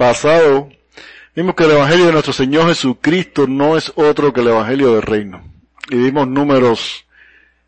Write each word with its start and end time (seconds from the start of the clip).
pasado 0.00 0.70
vimos 1.36 1.54
que 1.54 1.64
el 1.64 1.72
Evangelio 1.72 2.06
de 2.06 2.12
nuestro 2.12 2.32
Señor 2.32 2.66
Jesucristo 2.68 3.46
no 3.46 3.76
es 3.76 3.92
otro 3.96 4.32
que 4.32 4.40
el 4.40 4.48
Evangelio 4.48 4.94
del 4.94 5.02
Reino. 5.02 5.44
Y 5.90 5.96
vimos 5.96 6.26
números 6.26 7.04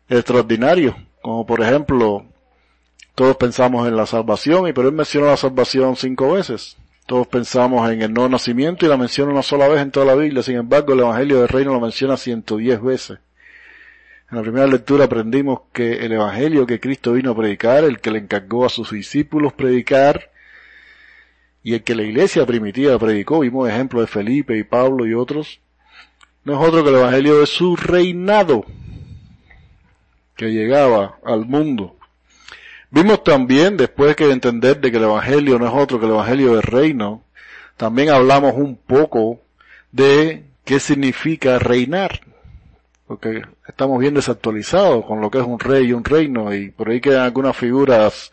extraordinarios, 0.09 0.95
como 1.21 1.45
por 1.45 1.61
ejemplo, 1.61 2.25
todos 3.13 3.37
pensamos 3.37 3.87
en 3.87 3.95
la 3.95 4.07
salvación, 4.07 4.67
y 4.67 4.73
pero 4.73 4.87
él 4.87 4.95
mencionó 4.95 5.27
la 5.27 5.37
salvación 5.37 5.95
cinco 5.95 6.33
veces. 6.33 6.75
Todos 7.05 7.27
pensamos 7.27 7.87
en 7.91 8.01
el 8.01 8.11
no 8.11 8.27
nacimiento 8.27 8.83
y 8.83 8.89
la 8.89 8.97
menciona 8.97 9.31
una 9.31 9.43
sola 9.43 9.67
vez 9.67 9.81
en 9.81 9.91
toda 9.91 10.07
la 10.07 10.15
Biblia. 10.15 10.41
Sin 10.41 10.55
embargo, 10.55 10.93
el 10.93 11.01
Evangelio 11.01 11.39
del 11.39 11.49
Reino 11.49 11.71
lo 11.71 11.81
menciona 11.81 12.17
110 12.17 12.81
veces. 12.81 13.19
En 14.31 14.37
la 14.37 14.41
primera 14.41 14.65
lectura 14.65 15.05
aprendimos 15.05 15.61
que 15.71 16.03
el 16.03 16.13
Evangelio 16.13 16.65
que 16.65 16.79
Cristo 16.79 17.13
vino 17.13 17.29
a 17.29 17.35
predicar, 17.35 17.83
el 17.83 17.99
que 17.99 18.09
le 18.09 18.17
encargó 18.17 18.65
a 18.65 18.69
sus 18.69 18.89
discípulos 18.89 19.53
predicar, 19.53 20.32
y 21.63 21.73
el 21.73 21.83
que 21.83 21.95
la 21.95 22.03
iglesia 22.03 22.45
primitiva 22.45 22.99
predicó, 22.99 23.39
vimos 23.39 23.69
ejemplos 23.69 24.03
de 24.03 24.07
Felipe 24.07 24.57
y 24.57 24.63
Pablo 24.63 25.07
y 25.07 25.13
otros, 25.13 25.61
no 26.43 26.53
es 26.53 26.67
otro 26.67 26.83
que 26.83 26.89
el 26.89 26.97
Evangelio 26.97 27.39
de 27.39 27.45
su 27.45 27.77
reinado, 27.77 28.65
que 30.35 30.51
llegaba 30.51 31.19
al 31.23 31.45
mundo. 31.45 31.95
Vimos 32.91 33.23
también, 33.23 33.77
después 33.77 34.15
que 34.15 34.29
entender 34.29 34.81
de 34.81 34.91
que 34.91 34.97
el 34.97 35.03
Evangelio 35.03 35.57
no 35.57 35.67
es 35.67 35.73
otro 35.73 35.99
que 35.99 36.05
el 36.05 36.11
Evangelio 36.11 36.53
del 36.53 36.63
reino, 36.63 37.23
también 37.77 38.09
hablamos 38.09 38.53
un 38.55 38.75
poco 38.75 39.39
de 39.91 40.43
qué 40.65 40.79
significa 40.79 41.59
reinar. 41.59 42.21
Porque 43.07 43.43
estamos 43.67 43.99
bien 43.99 44.13
desactualizados 44.13 45.05
con 45.05 45.21
lo 45.21 45.31
que 45.31 45.39
es 45.39 45.45
un 45.45 45.59
rey 45.59 45.87
y 45.87 45.93
un 45.93 46.03
reino 46.03 46.53
y 46.53 46.71
por 46.71 46.89
ahí 46.89 47.01
quedan 47.01 47.23
algunas 47.23 47.55
figuras 47.55 48.31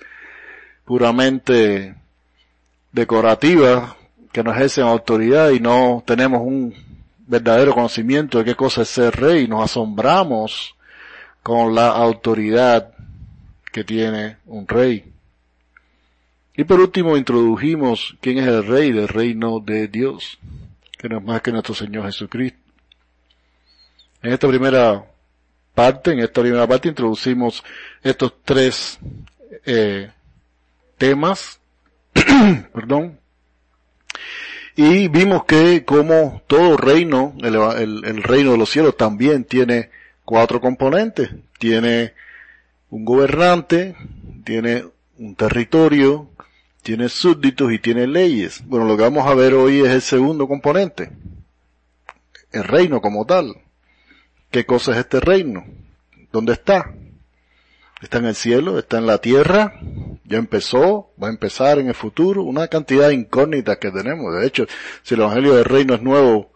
puramente 0.85 1.95
decorativas 2.93 3.95
que 4.33 4.43
no 4.43 4.53
ejercen 4.53 4.85
autoridad 4.85 5.51
y 5.51 5.61
no 5.61 6.03
tenemos 6.07 6.41
un 6.43 6.75
verdadero 7.27 7.75
conocimiento 7.75 8.39
de 8.39 8.45
qué 8.45 8.55
cosa 8.55 8.83
es 8.83 8.89
ser 8.89 9.15
rey. 9.17 9.47
Nos 9.47 9.65
asombramos 9.65 10.75
con 11.43 11.75
la 11.75 11.89
autoridad 11.89 12.93
que 13.73 13.85
tiene 13.85 14.37
un 14.47 14.67
rey. 14.67 15.05
Y 16.57 16.65
por 16.65 16.81
último 16.81 17.17
introdujimos 17.17 18.17
quién 18.21 18.39
es 18.39 18.47
el 18.47 18.67
rey 18.67 18.93
del 18.93 19.09
reino 19.09 19.61
de 19.61 19.89
Dios, 19.89 20.39
que 20.99 21.09
no 21.09 21.19
es 21.19 21.25
más 21.25 21.41
que 21.41 21.53
nuestro 21.53 21.75
Señor 21.75 22.07
Jesucristo. 22.07 22.59
En 24.23 24.33
esta 24.33 24.49
primera 24.49 25.05
parte, 25.75 26.13
en 26.13 26.19
esta 26.19 26.43
primera 26.43 26.67
parte 26.67 26.89
introducimos 26.89 27.65
estos 28.03 28.35
tres 28.45 28.99
eh, 29.65 30.11
temas, 30.99 31.60
perdón, 32.73 33.21
y 34.83 35.09
vimos 35.09 35.45
que 35.45 35.85
como 35.85 36.43
todo 36.47 36.79
reino, 36.79 37.35
el, 37.43 38.23
reino 38.23 38.53
de 38.53 38.57
los 38.57 38.71
cielos 38.71 38.97
también 38.97 39.45
tiene 39.45 39.91
cuatro 40.25 40.61
componentes. 40.61 41.31
Tiene 41.59 42.15
un 42.89 43.05
gobernante, 43.05 43.95
tiene 44.43 44.87
un 45.19 45.35
territorio, 45.35 46.31
tiene 46.83 47.11
súbditos 47.11 47.71
y 47.73 47.79
tiene 47.79 48.07
leyes. 48.07 48.63
Bueno, 48.65 48.87
lo 48.87 48.97
que 48.97 49.03
vamos 49.03 49.27
a 49.27 49.35
ver 49.35 49.53
hoy 49.53 49.81
es 49.81 49.91
el 49.91 50.03
segundo 50.03 50.49
componente. 50.49 51.11
El 52.51 52.65
reino 52.65 53.03
como 53.03 53.27
tal. 53.27 53.57
¿Qué 54.51 54.65
cosa 54.65 54.93
es 54.93 54.99
este 54.99 55.21
reino? 55.21 55.67
¿Dónde 56.33 56.55
está? 56.55 56.95
Está 58.03 58.19
en 58.19 58.27
el 58.27 58.35
cielo, 58.35 58.79
está 58.79 58.99
en 58.99 59.07
la 59.07 59.19
tierra, 59.19 59.75
ya 60.25 60.39
empezó, 60.39 61.13
va 61.23 61.29
a 61.29 61.31
empezar 61.31 61.79
en 61.79 61.89
el 61.89 61.95
futuro, 61.95 62.43
una 62.43 62.69
cantidad 62.69 63.09
de 63.09 63.15
incógnitas 63.15 63.77
que 63.77 63.91
tenemos. 63.91 64.35
De 64.35 64.47
hecho, 64.47 64.67
si 65.03 65.15
el 65.15 65.21
Evangelio 65.21 65.55
del 65.55 65.67
Reino 65.67 65.95
es 65.95 66.03
nuevo 66.03 66.53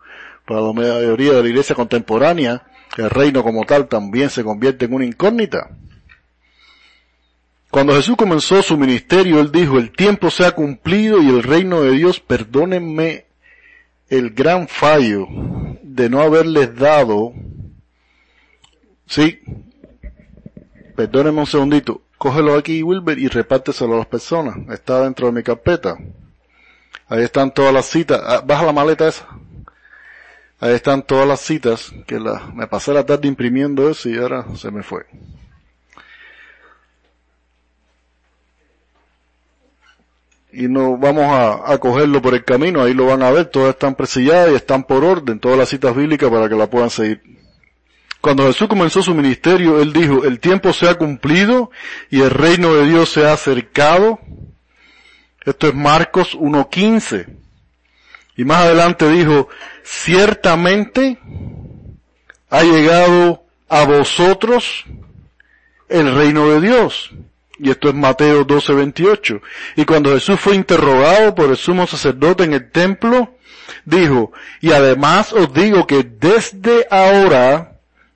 para 0.47 0.63
la 0.63 0.73
mayoría 0.73 1.33
de 1.33 1.43
la 1.43 1.49
iglesia 1.49 1.75
contemporánea, 1.75 2.67
el 2.97 3.11
reino 3.11 3.43
como 3.43 3.65
tal 3.65 3.89
también 3.89 4.31
se 4.31 4.45
convierte 4.45 4.87
en 4.87 4.95
una 4.95 5.05
incógnita. 5.05 5.71
Cuando 7.71 7.95
Jesús 7.95 8.17
comenzó 8.17 8.63
su 8.63 8.79
ministerio, 8.79 9.41
Él 9.41 9.51
dijo, 9.51 9.79
el 9.79 9.91
tiempo 9.91 10.31
se 10.31 10.47
ha 10.47 10.53
cumplido 10.53 11.21
y 11.21 11.29
el 11.29 11.43
reino 11.43 11.83
de 11.83 11.91
Dios, 11.91 12.21
perdónenme 12.21 13.27
el 14.09 14.31
gran 14.31 14.69
fallo 14.69 15.27
de 15.83 16.09
no 16.09 16.23
haberles 16.23 16.77
dado, 16.77 17.33
sí, 19.07 19.41
perdónenme 20.95 21.41
un 21.41 21.47
segundito, 21.47 22.03
cógelo 22.19 22.57
aquí 22.57 22.83
Wilber 22.83 23.19
y 23.19 23.29
repárteselo 23.29 23.95
a 23.95 23.99
las 23.99 24.07
personas, 24.07 24.57
está 24.71 25.03
dentro 25.03 25.27
de 25.27 25.33
mi 25.33 25.43
carpeta. 25.43 25.97
Ahí 27.09 27.23
están 27.23 27.53
todas 27.53 27.73
las 27.73 27.87
citas, 27.87 28.21
ah, 28.25 28.43
baja 28.45 28.65
la 28.65 28.73
maleta 28.73 29.09
esa. 29.09 29.27
Ahí 30.61 30.73
están 30.75 31.03
todas 31.03 31.29
las 31.29 31.41
citas, 31.41 31.93
que 32.07 32.19
me 32.55 32.67
pasé 32.67 32.93
la 32.95 33.05
tarde 33.05 33.29
imprimiendo 33.29 33.91
eso 33.91 34.09
y 34.09 34.17
ahora 34.17 34.47
se 34.57 34.71
me 34.71 34.83
fue. 34.83 35.05
y 40.55 40.69
no 40.69 40.97
vamos 40.97 41.25
a, 41.27 41.77
cogerlo 41.79 42.23
por 42.23 42.35
el 42.35 42.45
camino, 42.45 42.83
ahí 42.83 42.95
lo 42.95 43.07
van 43.07 43.23
a 43.23 43.31
ver, 43.31 43.47
todas 43.47 43.71
están 43.71 43.95
presilladas 43.97 44.53
y 44.53 44.55
están 44.55 44.85
por 44.85 45.05
orden, 45.05 45.41
todas 45.41 45.59
las 45.59 45.69
citas 45.69 45.95
bíblicas 45.97 46.31
para 46.31 46.49
que 46.49 46.55
la 46.55 46.69
puedan 46.69 46.91
seguir. 46.91 47.34
Cuando 48.25 48.47
Jesús 48.47 48.69
comenzó 48.69 49.03
su 49.03 49.15
ministerio, 49.15 49.83
Él 49.83 49.93
dijo, 49.93 50.25
el 50.25 50.41
tiempo 50.41 50.73
se 50.73 50.89
ha 50.89 50.95
cumplido 50.95 51.71
y 52.09 52.23
el 52.23 52.31
reino 52.31 52.73
de 52.73 52.87
Dios 52.87 53.11
se 53.11 53.27
ha 53.27 53.35
acercado. 53.35 54.19
Esto 55.45 55.69
es 55.69 55.75
Marcos 55.75 56.35
1.15. 56.35 57.27
Y 58.39 58.45
más 58.47 58.63
adelante 58.63 59.11
dijo, 59.11 59.51
ciertamente 59.83 61.19
ha 62.49 62.63
llegado 62.63 63.45
a 63.69 63.85
vosotros 63.85 64.87
el 65.91 66.15
reino 66.15 66.49
de 66.49 66.63
Dios. 66.63 67.11
Y 67.59 67.69
esto 67.69 67.91
es 67.91 67.95
Mateo 67.95 68.47
12:28. 68.47 69.43
Y 69.77 69.85
cuando 69.85 70.15
Jesús 70.15 70.41
fue 70.41 70.55
interrogado 70.55 71.35
por 71.35 71.51
el 71.51 71.59
sumo 71.59 71.87
sacerdote 71.87 72.45
en 72.45 72.55
el 72.55 72.71
templo, 72.71 73.35
dijo, 73.85 74.33
y 74.63 74.73
además 74.73 75.35
os 75.35 75.53
digo 75.53 75.87
que 75.87 76.03
desde 76.05 76.87
ahora 76.91 77.74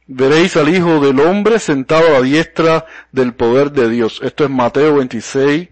veréis 0.09 0.57
al 0.57 0.75
Hijo 0.75 0.99
del 1.01 1.21
Hombre 1.21 1.61
sentado 1.61 2.09
a 2.09 2.13
la 2.13 2.23
diestra 2.23 2.87
del 3.13 3.35
poder 3.35 3.71
de 3.71 3.89
Dios. 3.89 4.21
Esto 4.25 4.45
es 4.45 4.51
Mateo 4.51 4.97
26, 4.97 5.69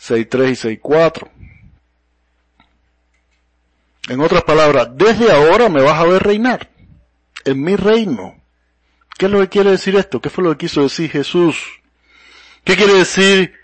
6.3 0.00 0.72
y 0.72 0.78
6.4. 0.80 1.28
En 4.08 4.20
otras 4.20 4.42
palabras, 4.42 4.88
desde 4.94 5.30
ahora 5.30 5.68
me 5.68 5.82
vas 5.82 6.00
a 6.00 6.04
ver 6.04 6.22
reinar 6.22 6.68
en 7.44 7.62
mi 7.62 7.76
reino. 7.76 8.34
¿Qué 9.16 9.26
es 9.26 9.32
lo 9.32 9.40
que 9.40 9.48
quiere 9.48 9.70
decir 9.70 9.94
esto? 9.96 10.20
¿Qué 10.20 10.28
fue 10.28 10.42
lo 10.42 10.50
que 10.50 10.66
quiso 10.66 10.82
decir 10.82 11.10
Jesús? 11.10 11.56
¿Qué 12.64 12.76
quiere 12.76 12.94
decir? 12.94 13.54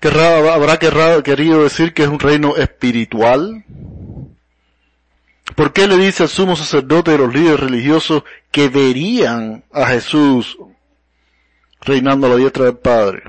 ¿Habrá 0.00 0.78
querido 0.78 1.64
decir 1.64 1.92
que 1.92 2.04
es 2.04 2.08
un 2.08 2.20
reino 2.20 2.56
espiritual? 2.56 3.64
¿Por 5.56 5.72
qué 5.72 5.88
le 5.88 5.96
dice 5.96 6.22
al 6.22 6.28
sumo 6.28 6.54
sacerdote 6.54 7.12
de 7.12 7.18
los 7.18 7.34
líderes 7.34 7.58
religiosos 7.58 8.24
que 8.50 8.68
verían 8.68 9.64
a 9.72 9.86
Jesús 9.86 10.58
reinando 11.80 12.26
a 12.26 12.30
la 12.30 12.36
diestra 12.36 12.66
del 12.66 12.76
Padre? 12.76 13.22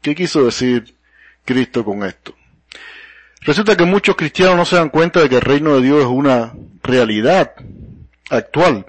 ¿Qué 0.00 0.14
quiso 0.14 0.46
decir 0.46 0.96
Cristo 1.44 1.84
con 1.84 2.04
esto? 2.04 2.34
Resulta 3.42 3.76
que 3.76 3.84
muchos 3.84 4.16
cristianos 4.16 4.56
no 4.56 4.64
se 4.64 4.76
dan 4.76 4.88
cuenta 4.88 5.20
de 5.20 5.28
que 5.28 5.36
el 5.36 5.42
reino 5.42 5.76
de 5.76 5.82
Dios 5.82 6.00
es 6.00 6.06
una 6.06 6.54
realidad 6.82 7.52
actual. 8.30 8.86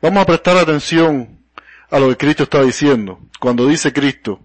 Vamos 0.00 0.22
a 0.22 0.26
prestar 0.26 0.56
atención 0.56 1.38
a 1.90 1.98
lo 1.98 2.08
que 2.08 2.16
Cristo 2.16 2.44
está 2.44 2.62
diciendo. 2.62 3.20
Cuando 3.38 3.66
dice 3.66 3.92
Cristo, 3.92 4.40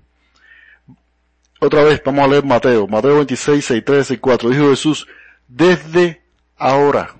otra 1.61 1.83
vez 1.83 2.01
vamos 2.03 2.25
a 2.25 2.27
leer 2.27 2.43
Mateo, 2.43 2.85
Mateo 2.85 3.15
26, 3.15 3.63
6, 3.63 3.83
3 3.85 4.11
y 4.11 4.17
4. 4.17 4.49
Dijo 4.49 4.69
Jesús, 4.69 5.07
desde 5.47 6.26
ahora. 6.57 7.15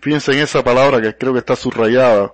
Fíjense 0.00 0.32
en 0.32 0.38
esa 0.40 0.62
palabra 0.62 1.00
que 1.00 1.16
creo 1.16 1.32
que 1.32 1.40
está 1.40 1.56
subrayada 1.56 2.32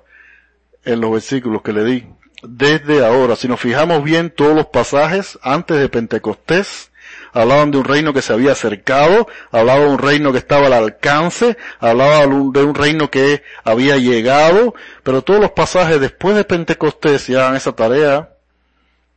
en 0.84 1.00
los 1.00 1.12
versículos 1.12 1.62
que 1.62 1.72
le 1.72 1.84
di. 1.84 2.06
Desde 2.42 3.04
ahora. 3.04 3.36
Si 3.36 3.48
nos 3.48 3.60
fijamos 3.60 4.04
bien 4.04 4.30
todos 4.30 4.54
los 4.54 4.66
pasajes 4.66 5.38
antes 5.42 5.78
de 5.78 5.88
Pentecostés, 5.88 6.90
hablaban 7.32 7.70
de 7.70 7.78
un 7.78 7.84
reino 7.84 8.12
que 8.12 8.20
se 8.20 8.32
había 8.32 8.52
acercado, 8.52 9.26
hablaban 9.50 9.86
de 9.86 9.90
un 9.92 9.98
reino 9.98 10.32
que 10.32 10.38
estaba 10.38 10.66
al 10.66 10.74
alcance, 10.74 11.56
hablaban 11.80 12.52
de 12.52 12.62
un 12.62 12.74
reino 12.74 13.10
que 13.10 13.42
había 13.64 13.96
llegado, 13.96 14.74
pero 15.02 15.22
todos 15.22 15.40
los 15.40 15.52
pasajes 15.52 16.00
después 16.00 16.36
de 16.36 16.44
Pentecostés, 16.44 17.22
si 17.22 17.34
hagan 17.34 17.56
esa 17.56 17.72
tarea 17.72 18.30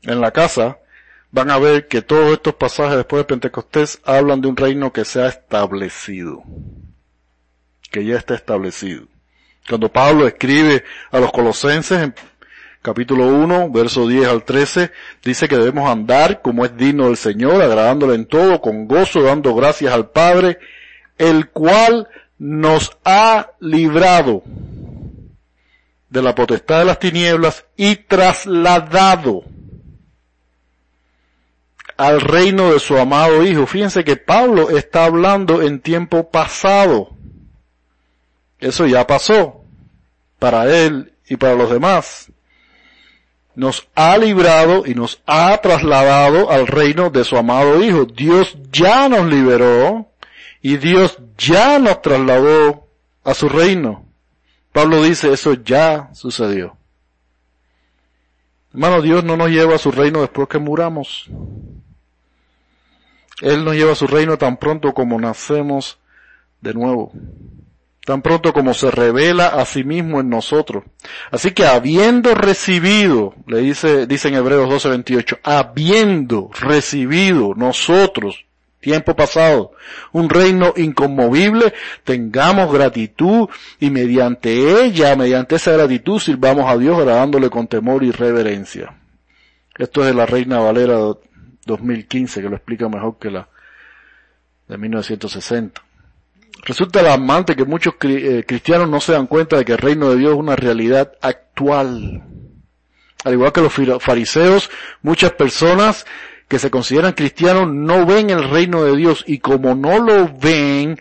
en 0.03 0.21
la 0.21 0.31
casa, 0.31 0.77
van 1.37 1.51
a 1.51 1.59
ver 1.59 1.87
que 1.87 2.01
todos 2.01 2.33
estos 2.33 2.55
pasajes 2.55 2.97
después 2.97 3.19
de 3.19 3.25
Pentecostés 3.25 4.01
hablan 4.03 4.41
de 4.41 4.47
un 4.47 4.57
reino 4.57 4.91
que 4.91 5.05
se 5.05 5.21
ha 5.21 5.27
establecido, 5.27 6.41
que 7.91 8.03
ya 8.03 8.15
está 8.15 8.33
establecido. 8.33 9.05
Cuando 9.69 9.87
Pablo 9.91 10.25
escribe 10.25 10.83
a 11.11 11.19
los 11.19 11.31
colosenses, 11.31 12.09
capítulo 12.81 13.27
1, 13.27 13.69
verso 13.69 14.07
10 14.07 14.27
al 14.27 14.45
13, 14.45 14.91
dice 15.23 15.47
que 15.47 15.57
debemos 15.57 15.87
andar 15.87 16.41
como 16.41 16.65
es 16.65 16.75
digno 16.75 17.05
del 17.05 17.17
Señor, 17.17 17.61
agradándole 17.61 18.15
en 18.15 18.25
todo, 18.25 18.59
con 18.59 18.87
gozo, 18.87 19.21
dando 19.21 19.53
gracias 19.53 19.93
al 19.93 20.09
Padre, 20.09 20.57
el 21.19 21.51
cual 21.51 22.07
nos 22.39 22.97
ha 23.05 23.51
librado 23.59 24.41
de 26.09 26.21
la 26.23 26.33
potestad 26.33 26.79
de 26.79 26.85
las 26.85 26.97
tinieblas 26.97 27.63
y 27.75 27.95
trasladado 27.95 29.43
al 31.97 32.21
reino 32.21 32.71
de 32.71 32.79
su 32.79 32.97
amado 32.97 33.43
Hijo. 33.43 33.65
Fíjense 33.65 34.03
que 34.03 34.15
Pablo 34.15 34.69
está 34.69 35.05
hablando 35.05 35.61
en 35.61 35.79
tiempo 35.79 36.29
pasado. 36.29 37.09
Eso 38.59 38.85
ya 38.85 39.05
pasó 39.05 39.61
para 40.39 40.73
él 40.73 41.13
y 41.27 41.35
para 41.37 41.55
los 41.55 41.69
demás. 41.69 42.31
Nos 43.55 43.87
ha 43.95 44.17
librado 44.17 44.83
y 44.85 44.93
nos 44.93 45.21
ha 45.25 45.57
trasladado 45.57 46.51
al 46.51 46.67
reino 46.67 47.09
de 47.09 47.23
su 47.23 47.35
amado 47.35 47.83
Hijo. 47.83 48.05
Dios 48.05 48.55
ya 48.71 49.09
nos 49.09 49.25
liberó 49.25 50.11
y 50.61 50.77
Dios 50.77 51.17
ya 51.37 51.79
nos 51.79 52.01
trasladó 52.01 52.87
a 53.23 53.33
su 53.33 53.49
reino. 53.49 54.05
Pablo 54.71 55.01
dice, 55.01 55.33
eso 55.33 55.53
ya 55.53 56.09
sucedió. 56.13 56.77
Hermano, 58.73 59.01
Dios 59.01 59.23
no 59.23 59.35
nos 59.37 59.49
lleva 59.49 59.75
a 59.75 59.79
su 59.79 59.91
reino 59.91 60.21
después 60.21 60.47
que 60.47 60.59
muramos. 60.59 61.27
Él 63.41 63.63
nos 63.63 63.75
lleva 63.75 63.91
a 63.91 63.95
su 63.95 64.07
reino 64.07 64.37
tan 64.37 64.57
pronto 64.57 64.93
como 64.93 65.19
nacemos 65.19 65.99
de 66.61 66.73
nuevo. 66.73 67.11
Tan 68.05 68.21
pronto 68.21 68.53
como 68.53 68.73
se 68.73 68.89
revela 68.89 69.47
a 69.47 69.65
sí 69.65 69.83
mismo 69.83 70.21
en 70.21 70.29
nosotros. 70.29 70.85
Así 71.29 71.51
que 71.51 71.65
habiendo 71.65 72.33
recibido, 72.35 73.35
le 73.47 73.59
dice, 73.59 74.07
dice 74.07 74.29
en 74.29 74.35
Hebreos 74.35 74.69
12:28, 74.69 75.39
habiendo 75.43 76.49
recibido 76.57 77.53
nosotros 77.55 78.45
tiempo 78.79 79.15
pasado, 79.15 79.71
un 80.13 80.29
reino 80.29 80.73
inconmovible, 80.77 81.73
tengamos 82.05 82.71
gratitud 82.71 83.49
y 83.81 83.89
mediante 83.89 84.85
ella, 84.85 85.13
mediante 85.17 85.57
esa 85.57 85.73
gratitud, 85.73 86.19
sirvamos 86.19 86.71
a 86.71 86.77
Dios 86.77 86.97
agradándole 86.97 87.49
con 87.49 87.67
temor 87.67 88.03
y 88.03 88.11
reverencia. 88.11 88.95
Esto 89.77 90.01
es 90.01 90.07
de 90.07 90.13
la 90.13 90.25
Reina 90.25 90.59
Valera 90.59 90.97
2015, 91.67 92.41
que 92.41 92.49
lo 92.49 92.55
explica 92.55 92.89
mejor 92.89 93.17
que 93.19 93.29
la 93.29 93.47
de 94.67 94.77
1960. 94.77 95.81
Resulta 96.63 96.99
alarmante 96.99 97.55
que 97.55 97.65
muchos 97.65 97.93
eh, 98.01 98.43
cristianos 98.45 98.89
no 98.89 98.99
se 98.99 99.13
dan 99.13 99.27
cuenta 99.27 99.57
de 99.57 99.65
que 99.65 99.73
el 99.73 99.77
reino 99.77 100.09
de 100.09 100.17
Dios 100.17 100.33
es 100.33 100.37
una 100.37 100.55
realidad 100.55 101.13
actual. 101.21 102.23
Al 103.23 103.33
igual 103.33 103.51
que 103.51 103.61
los 103.61 104.03
fariseos, 104.03 104.69
muchas 105.01 105.31
personas 105.31 106.05
que 106.47 106.59
se 106.59 106.71
consideran 106.71 107.13
cristianos 107.13 107.67
no 107.71 108.05
ven 108.05 108.29
el 108.29 108.49
reino 108.49 108.83
de 108.83 108.95
Dios 108.95 109.23
y 109.27 109.39
como 109.39 109.75
no 109.75 109.99
lo 109.99 110.31
ven, 110.33 110.99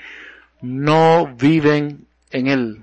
no 0.60 1.34
viven 1.36 2.06
en 2.30 2.46
él. 2.48 2.80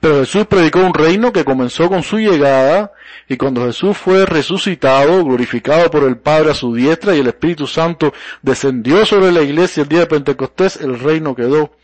Pero 0.00 0.20
Jesús 0.20 0.46
predicó 0.46 0.80
un 0.80 0.94
reino 0.94 1.32
que 1.32 1.44
comenzó 1.44 1.88
con 1.88 2.02
su 2.02 2.18
llegada 2.18 2.92
y 3.28 3.36
cuando 3.36 3.64
Jesús 3.64 3.96
fue 3.96 4.26
resucitado, 4.26 5.24
glorificado 5.24 5.90
por 5.90 6.04
el 6.04 6.18
Padre 6.18 6.50
a 6.50 6.54
su 6.54 6.74
diestra 6.74 7.14
y 7.14 7.20
el 7.20 7.26
Espíritu 7.28 7.66
Santo 7.66 8.12
descendió 8.42 9.06
sobre 9.06 9.32
la 9.32 9.42
iglesia 9.42 9.82
el 9.82 9.88
día 9.88 10.00
de 10.00 10.06
Pentecostés, 10.06 10.76
el 10.76 10.98
reino 10.98 11.34
quedó 11.34 11.74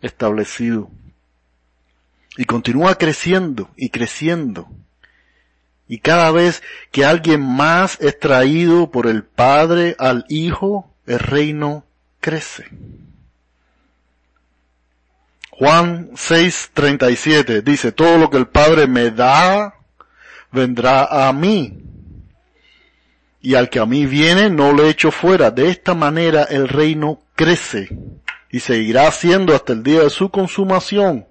establecido. 0.00 0.90
Y 2.36 2.44
continúa 2.44 2.94
creciendo 2.96 3.70
y 3.76 3.90
creciendo. 3.90 4.68
Y 5.88 5.98
cada 5.98 6.30
vez 6.30 6.62
que 6.90 7.04
alguien 7.04 7.42
más 7.42 8.00
es 8.00 8.18
traído 8.18 8.90
por 8.90 9.06
el 9.06 9.24
Padre 9.24 9.96
al 9.98 10.24
Hijo, 10.28 10.90
el 11.06 11.18
reino 11.18 11.84
crece. 12.20 12.68
Juan 15.50 16.10
6:37 16.14 17.62
dice, 17.62 17.92
todo 17.92 18.18
lo 18.18 18.30
que 18.30 18.38
el 18.38 18.48
Padre 18.48 18.86
me 18.86 19.10
da, 19.10 19.74
vendrá 20.54 21.28
a 21.28 21.32
mí. 21.32 21.80
Y 23.42 23.56
al 23.56 23.68
que 23.68 23.78
a 23.78 23.86
mí 23.86 24.06
viene, 24.06 24.48
no 24.48 24.72
le 24.72 24.88
echo 24.88 25.10
fuera. 25.10 25.50
De 25.50 25.68
esta 25.68 25.94
manera 25.94 26.44
el 26.44 26.68
reino 26.68 27.20
crece 27.34 27.88
y 28.50 28.60
seguirá 28.60 29.10
siendo 29.10 29.54
hasta 29.54 29.72
el 29.72 29.82
día 29.82 30.02
de 30.02 30.10
su 30.10 30.30
consumación 30.30 31.26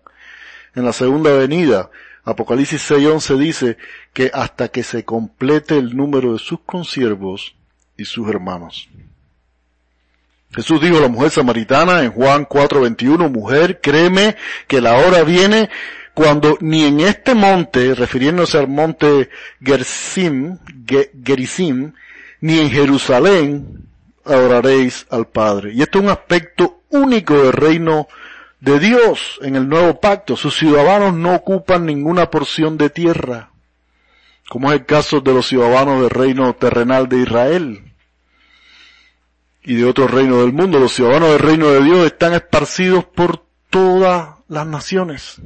en 0.76 0.86
la 0.86 0.94
segunda 0.94 1.32
venida. 1.32 1.90
Apocalipsis 2.26 2.92
6:11 2.92 3.38
dice 3.38 3.78
que 4.14 4.30
hasta 4.34 4.68
que 4.68 4.84
se 4.84 5.04
complete 5.04 5.78
el 5.78 5.96
número 5.96 6.34
de 6.34 6.40
sus 6.40 6.60
consiervos 6.66 7.56
y 7.98 8.06
sus 8.06 8.30
hermanos. 8.30 8.90
Jesús 10.54 10.82
dijo 10.82 10.98
a 10.98 11.02
la 11.02 11.08
mujer 11.08 11.32
samaritana 11.32 12.04
en 12.04 12.12
Juan 12.12 12.46
4:21, 12.46 13.30
mujer, 13.30 13.82
créeme 13.82 14.36
que 14.68 14.82
la 14.82 14.96
hora 14.98 15.24
viene 15.24 15.70
cuando 16.14 16.58
ni 16.62 16.86
en 16.86 17.00
este 17.00 17.34
monte, 17.34 17.96
refiriéndose 17.96 18.58
al 18.58 18.68
monte 18.68 19.30
Gerizim, 19.62 20.60
Gerizim, 21.24 21.94
ni 22.42 22.60
en 22.60 22.70
Jerusalén 22.70 23.88
adoraréis 24.26 25.06
al 25.10 25.28
Padre. 25.28 25.74
Y 25.74 25.82
esto 25.82 26.00
es 26.00 26.06
un 26.06 26.12
aspecto 26.12 26.82
único 26.90 27.36
del 27.36 27.54
reino 27.54 28.08
de 28.60 28.80
Dios 28.80 29.40
en 29.42 29.56
el 29.56 29.68
nuevo 29.68 30.00
pacto. 30.00 30.38
Sus 30.38 30.56
ciudadanos 30.56 31.14
no 31.14 31.36
ocupan 31.36 31.86
ninguna 31.86 32.30
porción 32.30 32.78
de 32.78 32.90
tierra, 32.90 33.52
como 34.50 34.72
es 34.72 34.80
el 34.80 34.86
caso 34.86 35.20
de 35.20 35.34
los 35.34 35.48
ciudadanos 35.48 36.02
del 36.02 36.10
reino 36.10 36.54
terrenal 36.54 37.10
de 37.10 37.18
Israel 37.18 37.94
y 39.64 39.76
de 39.76 39.86
otros 39.86 40.12
reinos 40.12 40.42
del 40.42 40.54
mundo. 40.54 40.80
Los 40.80 40.94
ciudadanos 40.94 41.30
del 41.30 41.40
reino 41.40 41.70
de 41.70 41.84
Dios 41.84 42.06
están 42.06 42.34
esparcidos 42.34 43.04
por 43.06 43.44
todas 43.70 44.36
las 44.48 44.68
naciones. 44.68 45.42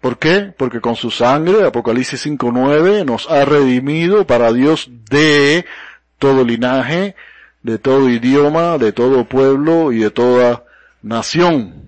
¿Por 0.00 0.18
qué? 0.18 0.52
Porque 0.56 0.80
con 0.80 0.96
su 0.96 1.10
sangre, 1.10 1.64
Apocalipsis 1.66 2.26
5.9, 2.26 3.04
nos 3.04 3.30
ha 3.30 3.44
redimido 3.44 4.26
para 4.26 4.50
Dios 4.52 4.88
de 5.10 5.66
todo 6.18 6.42
linaje, 6.42 7.14
de 7.62 7.78
todo 7.78 8.08
idioma, 8.08 8.78
de 8.78 8.92
todo 8.92 9.26
pueblo 9.26 9.92
y 9.92 9.98
de 9.98 10.10
toda 10.10 10.64
nación. 11.02 11.86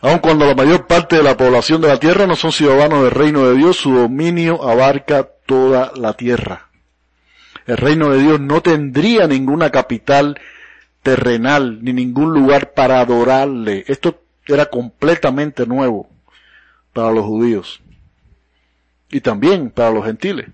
Aun 0.00 0.18
cuando 0.18 0.46
la 0.46 0.54
mayor 0.54 0.86
parte 0.86 1.16
de 1.16 1.22
la 1.22 1.36
población 1.36 1.82
de 1.82 1.88
la 1.88 2.00
tierra 2.00 2.26
no 2.26 2.36
son 2.36 2.52
ciudadanos 2.52 3.02
del 3.02 3.10
reino 3.10 3.46
de 3.46 3.56
Dios, 3.56 3.76
su 3.76 3.92
dominio 3.92 4.66
abarca 4.66 5.28
toda 5.44 5.92
la 5.96 6.14
tierra. 6.14 6.68
El 7.66 7.76
reino 7.76 8.10
de 8.10 8.22
Dios 8.22 8.40
no 8.40 8.62
tendría 8.62 9.26
ninguna 9.26 9.70
capital 9.70 10.40
terrenal, 11.02 11.82
ni 11.82 11.92
ningún 11.92 12.32
lugar 12.32 12.72
para 12.72 13.00
adorarle. 13.00 13.84
Esto 13.88 14.22
era 14.46 14.66
completamente 14.66 15.66
nuevo 15.66 16.13
para 16.94 17.12
los 17.12 17.26
judíos 17.26 17.82
y 19.10 19.20
también 19.20 19.70
para 19.70 19.90
los 19.90 20.06
gentiles. 20.06 20.46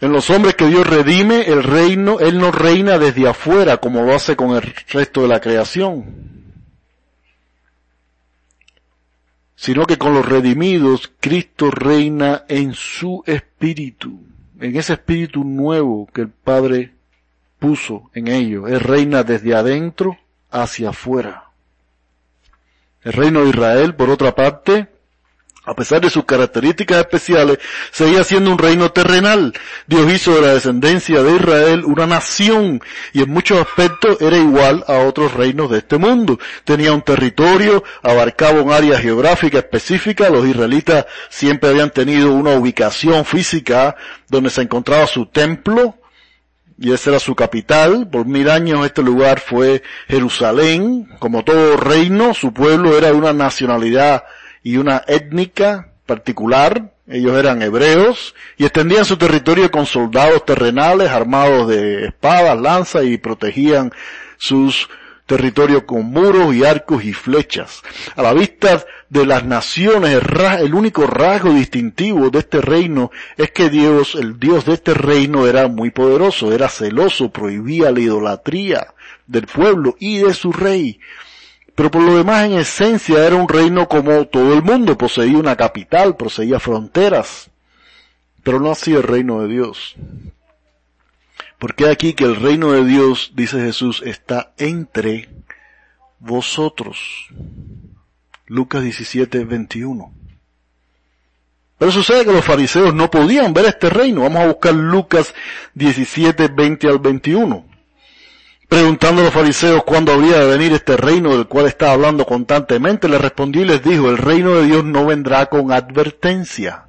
En 0.00 0.10
los 0.10 0.28
hombres 0.30 0.56
que 0.56 0.66
Dios 0.66 0.84
redime, 0.84 1.42
el 1.42 1.62
reino, 1.62 2.18
Él 2.18 2.38
no 2.38 2.50
reina 2.50 2.98
desde 2.98 3.28
afuera 3.28 3.76
como 3.76 4.02
lo 4.02 4.12
hace 4.12 4.34
con 4.34 4.56
el 4.56 4.62
resto 4.88 5.22
de 5.22 5.28
la 5.28 5.40
creación, 5.40 6.04
sino 9.54 9.86
que 9.86 9.98
con 9.98 10.12
los 10.12 10.26
redimidos 10.26 11.12
Cristo 11.20 11.70
reina 11.70 12.44
en 12.48 12.74
su 12.74 13.22
espíritu, 13.26 14.18
en 14.58 14.74
ese 14.74 14.94
espíritu 14.94 15.44
nuevo 15.44 16.08
que 16.12 16.22
el 16.22 16.30
Padre 16.30 16.94
puso 17.60 18.10
en 18.12 18.26
ellos. 18.26 18.68
Él 18.68 18.80
reina 18.80 19.22
desde 19.22 19.54
adentro 19.54 20.18
hacia 20.50 20.88
afuera. 20.88 21.51
El 23.04 23.12
reino 23.12 23.42
de 23.42 23.50
Israel, 23.50 23.94
por 23.94 24.10
otra 24.10 24.34
parte, 24.34 24.88
a 25.64 25.74
pesar 25.74 26.00
de 26.00 26.10
sus 26.10 26.24
características 26.24 26.98
especiales, 26.98 27.58
seguía 27.92 28.24
siendo 28.24 28.50
un 28.50 28.58
reino 28.58 28.90
terrenal. 28.90 29.52
Dios 29.86 30.12
hizo 30.12 30.34
de 30.34 30.40
la 30.40 30.54
descendencia 30.54 31.22
de 31.22 31.36
Israel 31.36 31.84
una 31.84 32.04
nación 32.06 32.80
y 33.12 33.22
en 33.22 33.30
muchos 33.30 33.60
aspectos 33.60 34.20
era 34.20 34.36
igual 34.36 34.84
a 34.88 34.98
otros 34.98 35.34
reinos 35.34 35.70
de 35.70 35.78
este 35.78 35.98
mundo. 35.98 36.40
Tenía 36.64 36.92
un 36.92 37.02
territorio, 37.02 37.84
abarcaba 38.02 38.60
un 38.60 38.72
área 38.72 38.98
geográfica 38.98 39.58
específica, 39.58 40.30
los 40.30 40.46
israelitas 40.46 41.06
siempre 41.28 41.70
habían 41.70 41.90
tenido 41.90 42.32
una 42.32 42.54
ubicación 42.54 43.24
física 43.24 43.94
donde 44.28 44.50
se 44.50 44.62
encontraba 44.62 45.06
su 45.06 45.26
templo, 45.26 45.96
y 46.82 46.92
esa 46.92 47.10
era 47.10 47.20
su 47.20 47.36
capital. 47.36 48.08
Por 48.10 48.26
mil 48.26 48.50
años 48.50 48.84
este 48.84 49.02
lugar 49.02 49.38
fue 49.38 49.82
Jerusalén. 50.08 51.08
Como 51.20 51.44
todo 51.44 51.76
reino, 51.76 52.34
su 52.34 52.52
pueblo 52.52 52.98
era 52.98 53.08
de 53.08 53.14
una 53.14 53.32
nacionalidad 53.32 54.24
y 54.64 54.78
una 54.78 55.04
étnica 55.06 55.92
particular. 56.06 56.92
Ellos 57.06 57.38
eran 57.38 57.62
hebreos 57.62 58.34
y 58.56 58.64
extendían 58.64 59.04
su 59.04 59.16
territorio 59.16 59.70
con 59.70 59.86
soldados 59.86 60.44
terrenales 60.44 61.10
armados 61.10 61.68
de 61.68 62.06
espadas, 62.06 62.58
lanzas 62.60 63.04
y 63.04 63.16
protegían 63.16 63.92
sus 64.36 64.88
territorio 65.32 65.86
con 65.86 66.04
muros 66.04 66.54
y 66.54 66.62
arcos 66.62 67.02
y 67.04 67.14
flechas. 67.14 67.80
A 68.16 68.20
la 68.22 68.34
vista 68.34 68.84
de 69.08 69.24
las 69.24 69.46
naciones, 69.46 70.20
el, 70.60 70.74
único 70.74 71.06
rasgo 71.06 71.54
distintivo 71.54 72.28
de 72.28 72.40
este 72.40 72.60
reino 72.60 73.10
es 73.38 73.50
que 73.50 73.70
Dios, 73.70 74.14
el 74.14 74.38
Dios 74.38 74.66
de 74.66 74.74
este 74.74 74.92
reino 74.92 75.46
era 75.46 75.68
muy 75.68 75.90
poderoso, 75.90 76.52
era 76.52 76.68
celoso, 76.68 77.30
prohibía 77.30 77.90
la 77.90 78.00
idolatría 78.00 78.88
del 79.26 79.46
pueblo 79.46 79.96
y 79.98 80.18
de 80.18 80.34
su 80.34 80.52
rey. 80.52 81.00
Pero 81.74 81.90
por 81.90 82.02
lo 82.02 82.14
demás, 82.14 82.44
en 82.44 82.58
esencia, 82.58 83.26
era 83.26 83.36
un 83.36 83.48
reino 83.48 83.88
como 83.88 84.26
todo 84.26 84.52
el 84.52 84.62
mundo, 84.62 84.98
poseía 84.98 85.38
una 85.38 85.56
capital, 85.56 86.14
poseía 86.14 86.60
fronteras, 86.60 87.48
pero 88.42 88.60
no 88.60 88.70
así 88.70 88.92
el 88.92 89.02
reino 89.02 89.40
de 89.40 89.48
Dios. 89.48 89.96
Porque 91.62 91.88
aquí 91.88 92.14
que 92.14 92.24
el 92.24 92.34
reino 92.34 92.72
de 92.72 92.84
Dios, 92.84 93.34
dice 93.36 93.60
Jesús, 93.60 94.02
está 94.04 94.52
entre 94.58 95.28
vosotros. 96.18 97.28
Lucas 98.48 98.82
17, 98.82 99.44
21. 99.44 100.12
Pero 101.78 101.92
sucede 101.92 102.24
que 102.24 102.32
los 102.32 102.44
fariseos 102.44 102.92
no 102.92 103.12
podían 103.12 103.54
ver 103.54 103.66
este 103.66 103.90
reino. 103.90 104.22
Vamos 104.22 104.42
a 104.42 104.46
buscar 104.48 104.74
Lucas 104.74 105.36
17, 105.74 106.48
20 106.48 106.88
al 106.88 106.98
21. 106.98 107.64
Preguntando 108.68 109.20
a 109.20 109.26
los 109.26 109.32
fariseos 109.32 109.84
cuándo 109.84 110.10
habría 110.10 110.40
de 110.40 110.48
venir 110.48 110.72
este 110.72 110.96
reino 110.96 111.30
del 111.30 111.46
cual 111.46 111.66
está 111.66 111.92
hablando 111.92 112.26
constantemente, 112.26 113.08
le 113.08 113.18
respondió 113.18 113.62
y 113.62 113.66
les 113.66 113.84
dijo, 113.84 114.10
el 114.10 114.18
reino 114.18 114.54
de 114.54 114.66
Dios 114.66 114.82
no 114.82 115.06
vendrá 115.06 115.46
con 115.46 115.70
advertencia 115.70 116.86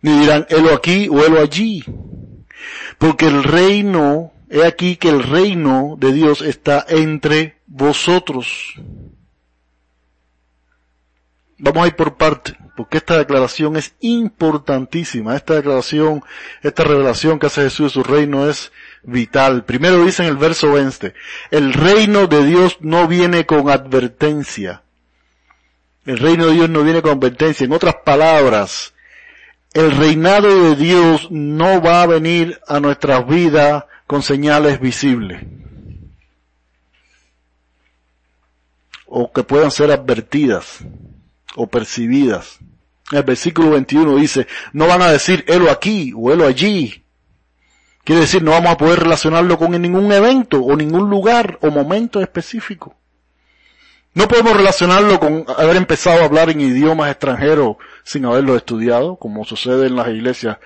ni 0.00 0.18
dirán, 0.20 0.46
helo 0.48 0.72
aquí 0.72 1.08
o 1.08 1.24
helo 1.24 1.40
allí. 1.40 1.84
Porque 2.98 3.26
el 3.26 3.44
reino, 3.44 4.32
he 4.50 4.64
aquí 4.64 4.96
que 4.96 5.08
el 5.08 5.22
reino 5.22 5.96
de 5.98 6.12
Dios 6.12 6.42
está 6.42 6.84
entre 6.88 7.58
vosotros. 7.66 8.74
Vamos 11.58 11.84
a 11.84 11.86
ir 11.88 11.96
por 11.96 12.16
parte, 12.16 12.56
porque 12.76 12.98
esta 12.98 13.18
declaración 13.18 13.76
es 13.76 13.94
importantísima. 14.00 15.34
Esta 15.34 15.54
declaración, 15.54 16.22
esta 16.62 16.84
revelación 16.84 17.38
que 17.38 17.46
hace 17.46 17.62
Jesús 17.62 17.86
de 17.86 18.02
su 18.02 18.04
reino 18.04 18.48
es 18.48 18.70
vital. 19.02 19.64
Primero 19.64 20.04
dice 20.04 20.22
en 20.22 20.28
el 20.28 20.36
verso 20.36 20.72
20, 20.72 21.14
el 21.50 21.72
reino 21.72 22.28
de 22.28 22.44
Dios 22.46 22.78
no 22.80 23.08
viene 23.08 23.44
con 23.46 23.70
advertencia. 23.70 24.82
El 26.06 26.18
reino 26.18 26.46
de 26.46 26.52
Dios 26.54 26.70
no 26.70 26.84
viene 26.84 27.02
con 27.02 27.18
advertencia. 27.18 27.64
En 27.64 27.72
otras 27.72 27.96
palabras, 28.04 28.94
el 29.74 29.96
reinado 29.96 30.64
de 30.64 30.76
Dios 30.76 31.28
no 31.30 31.80
va 31.80 32.02
a 32.02 32.06
venir 32.06 32.60
a 32.66 32.80
nuestras 32.80 33.26
vidas 33.26 33.84
con 34.06 34.22
señales 34.22 34.80
visibles. 34.80 35.42
O 39.06 39.32
que 39.32 39.42
puedan 39.42 39.70
ser 39.70 39.90
advertidas 39.90 40.78
o 41.54 41.66
percibidas. 41.66 42.58
El 43.10 43.22
versículo 43.22 43.70
21 43.70 44.16
dice, 44.16 44.46
no 44.72 44.86
van 44.86 45.02
a 45.02 45.10
decir, 45.10 45.44
helo 45.48 45.70
aquí 45.70 46.12
o 46.14 46.30
helo 46.30 46.46
allí. 46.46 47.02
Quiere 48.04 48.22
decir, 48.22 48.42
no 48.42 48.52
vamos 48.52 48.72
a 48.72 48.76
poder 48.76 49.00
relacionarlo 49.00 49.58
con 49.58 49.70
ningún 49.80 50.10
evento 50.12 50.60
o 50.62 50.76
ningún 50.76 51.10
lugar 51.10 51.58
o 51.62 51.70
momento 51.70 52.20
específico. 52.20 52.94
No 54.14 54.26
podemos 54.26 54.56
relacionarlo 54.56 55.20
con 55.20 55.44
haber 55.56 55.76
empezado 55.76 56.22
a 56.22 56.24
hablar 56.24 56.50
en 56.50 56.60
idiomas 56.60 57.10
extranjeros 57.10 57.76
sin 58.04 58.24
haberlo 58.24 58.56
estudiado, 58.56 59.16
como 59.16 59.44
sucede 59.44 59.86
en 59.86 59.96
las 59.96 60.08
iglesias 60.08 60.58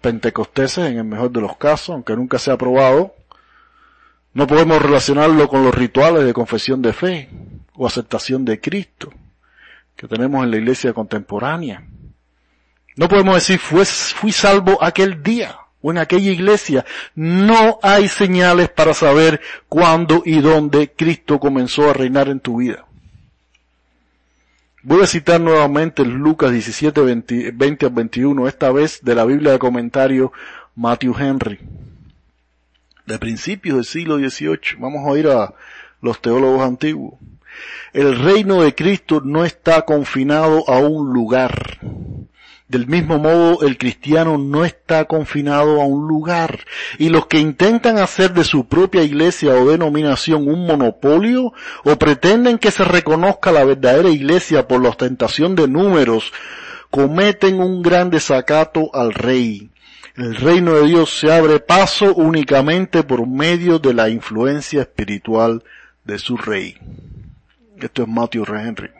pentecosteses 0.00 0.90
en 0.90 0.98
el 0.98 1.04
mejor 1.04 1.30
de 1.30 1.40
los 1.40 1.56
casos, 1.56 1.90
aunque 1.90 2.14
nunca 2.16 2.38
se 2.38 2.50
ha 2.50 2.56
probado. 2.56 3.14
No 4.34 4.46
podemos 4.46 4.80
relacionarlo 4.80 5.48
con 5.48 5.64
los 5.64 5.74
rituales 5.74 6.24
de 6.24 6.32
confesión 6.32 6.82
de 6.82 6.92
fe 6.92 7.28
o 7.74 7.86
aceptación 7.86 8.44
de 8.44 8.60
Cristo 8.60 9.12
que 9.96 10.08
tenemos 10.08 10.42
en 10.44 10.50
la 10.50 10.56
iglesia 10.56 10.92
contemporánea. 10.92 11.84
No 12.96 13.08
podemos 13.08 13.34
decir 13.34 13.58
fui 13.58 14.32
salvo 14.32 14.82
aquel 14.82 15.22
día 15.22 15.61
o 15.82 15.90
en 15.90 15.98
aquella 15.98 16.30
iglesia. 16.30 16.84
No 17.14 17.78
hay 17.82 18.08
señales 18.08 18.70
para 18.70 18.94
saber 18.94 19.40
cuándo 19.68 20.22
y 20.24 20.40
dónde 20.40 20.92
Cristo 20.92 21.38
comenzó 21.38 21.90
a 21.90 21.92
reinar 21.92 22.28
en 22.28 22.40
tu 22.40 22.58
vida. 22.58 22.86
Voy 24.84 25.02
a 25.02 25.06
citar 25.06 25.40
nuevamente 25.40 26.04
Lucas 26.04 26.50
17, 26.50 27.02
20, 27.52 27.88
21, 27.88 28.48
esta 28.48 28.72
vez 28.72 29.00
de 29.02 29.14
la 29.14 29.24
Biblia 29.24 29.52
de 29.52 29.60
comentario 29.60 30.32
Matthew 30.74 31.14
Henry, 31.16 31.60
de 33.06 33.18
principios 33.20 33.76
del 33.76 33.84
siglo 33.84 34.18
XVIII. 34.18 34.78
Vamos 34.78 35.06
a 35.06 35.10
oír 35.10 35.28
a 35.28 35.54
los 36.00 36.20
teólogos 36.20 36.62
antiguos. 36.66 37.14
El 37.92 38.18
reino 38.18 38.62
de 38.62 38.74
Cristo 38.74 39.20
no 39.24 39.44
está 39.44 39.82
confinado 39.82 40.68
a 40.68 40.78
un 40.78 41.12
lugar. 41.12 41.78
Del 42.72 42.86
mismo 42.86 43.18
modo, 43.18 43.66
el 43.66 43.76
cristiano 43.76 44.38
no 44.38 44.64
está 44.64 45.04
confinado 45.04 45.82
a 45.82 45.84
un 45.84 46.08
lugar. 46.08 46.60
Y 46.96 47.10
los 47.10 47.26
que 47.26 47.38
intentan 47.38 47.98
hacer 47.98 48.32
de 48.32 48.44
su 48.44 48.66
propia 48.66 49.02
iglesia 49.02 49.50
o 49.50 49.68
denominación 49.68 50.48
un 50.48 50.66
monopolio, 50.66 51.52
o 51.84 51.98
pretenden 51.98 52.56
que 52.56 52.70
se 52.70 52.82
reconozca 52.84 53.52
la 53.52 53.64
verdadera 53.64 54.08
iglesia 54.08 54.66
por 54.66 54.82
la 54.82 54.88
ostentación 54.88 55.54
de 55.54 55.68
números, 55.68 56.32
cometen 56.88 57.60
un 57.60 57.82
gran 57.82 58.08
desacato 58.08 58.88
al 58.94 59.12
rey. 59.12 59.70
El 60.16 60.34
reino 60.34 60.72
de 60.72 60.86
Dios 60.86 61.10
se 61.10 61.30
abre 61.30 61.60
paso 61.60 62.14
únicamente 62.14 63.02
por 63.02 63.26
medio 63.26 63.80
de 63.80 63.92
la 63.92 64.08
influencia 64.08 64.80
espiritual 64.80 65.62
de 66.04 66.18
su 66.18 66.38
rey. 66.38 66.78
Esto 67.76 68.04
es 68.04 68.08
Matthew 68.08 68.46
Henry, 68.48 68.90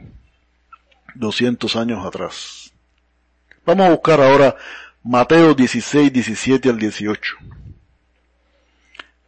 200 1.14 1.74
años 1.76 2.04
atrás. 2.04 2.61
Vamos 3.64 3.86
a 3.86 3.90
buscar 3.90 4.20
ahora 4.20 4.56
Mateo 5.02 5.54
16, 5.54 6.12
17 6.12 6.68
al 6.68 6.78
18. 6.78 7.36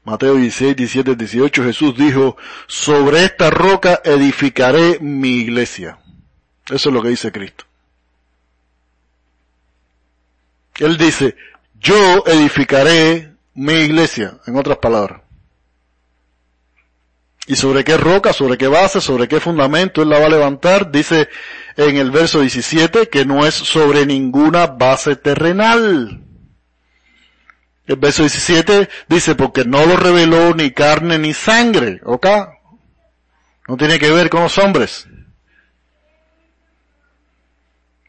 Mateo 0.05 0.35
16, 0.35 0.77
17 0.77 1.11
al 1.13 1.17
18 1.17 1.65
Jesús 1.65 1.97
dijo, 1.97 2.37
sobre 2.67 3.25
esta 3.25 3.51
roca 3.51 4.01
edificaré 4.05 4.99
mi 5.01 5.39
iglesia. 5.41 5.99
Eso 6.67 6.89
es 6.89 6.95
lo 6.95 7.03
que 7.03 7.09
dice 7.09 7.33
Cristo. 7.33 7.65
Él 10.79 10.97
dice, 10.97 11.37
yo 11.81 12.25
edificaré 12.27 13.35
mi 13.55 13.75
iglesia, 13.75 14.39
en 14.47 14.57
otras 14.57 14.79
palabras. 14.79 15.23
¿Y 17.47 17.57
sobre 17.57 17.85
qué 17.85 17.97
roca, 17.97 18.33
sobre 18.33 18.57
qué 18.57 18.67
base, 18.69 19.01
sobre 19.01 19.29
qué 19.29 19.39
fundamento 19.39 20.03
Él 20.03 20.09
la 20.09 20.19
va 20.19 20.27
a 20.27 20.31
levantar? 20.31 20.91
Dice 20.91 21.29
en 21.77 21.97
el 21.97 22.11
verso 22.11 22.41
17 22.41 23.09
que 23.09 23.25
no 23.25 23.47
es 23.47 23.55
sobre 23.55 24.07
ninguna 24.07 24.67
base 24.67 25.17
terrenal. 25.17 26.23
El 27.87 27.97
verso 27.97 28.23
17 28.23 28.89
dice 29.09 29.35
porque 29.35 29.65
no 29.65 29.85
lo 29.85 29.97
reveló 29.97 30.55
ni 30.55 30.71
carne 30.71 31.19
ni 31.19 31.35
sangre, 31.35 32.01
¿ok? 32.05 32.27
No 33.69 33.77
tiene 33.77 33.99
que 33.99 34.11
ver 34.11 34.31
con 34.31 34.43
los 34.43 34.57
hombres. 34.59 35.07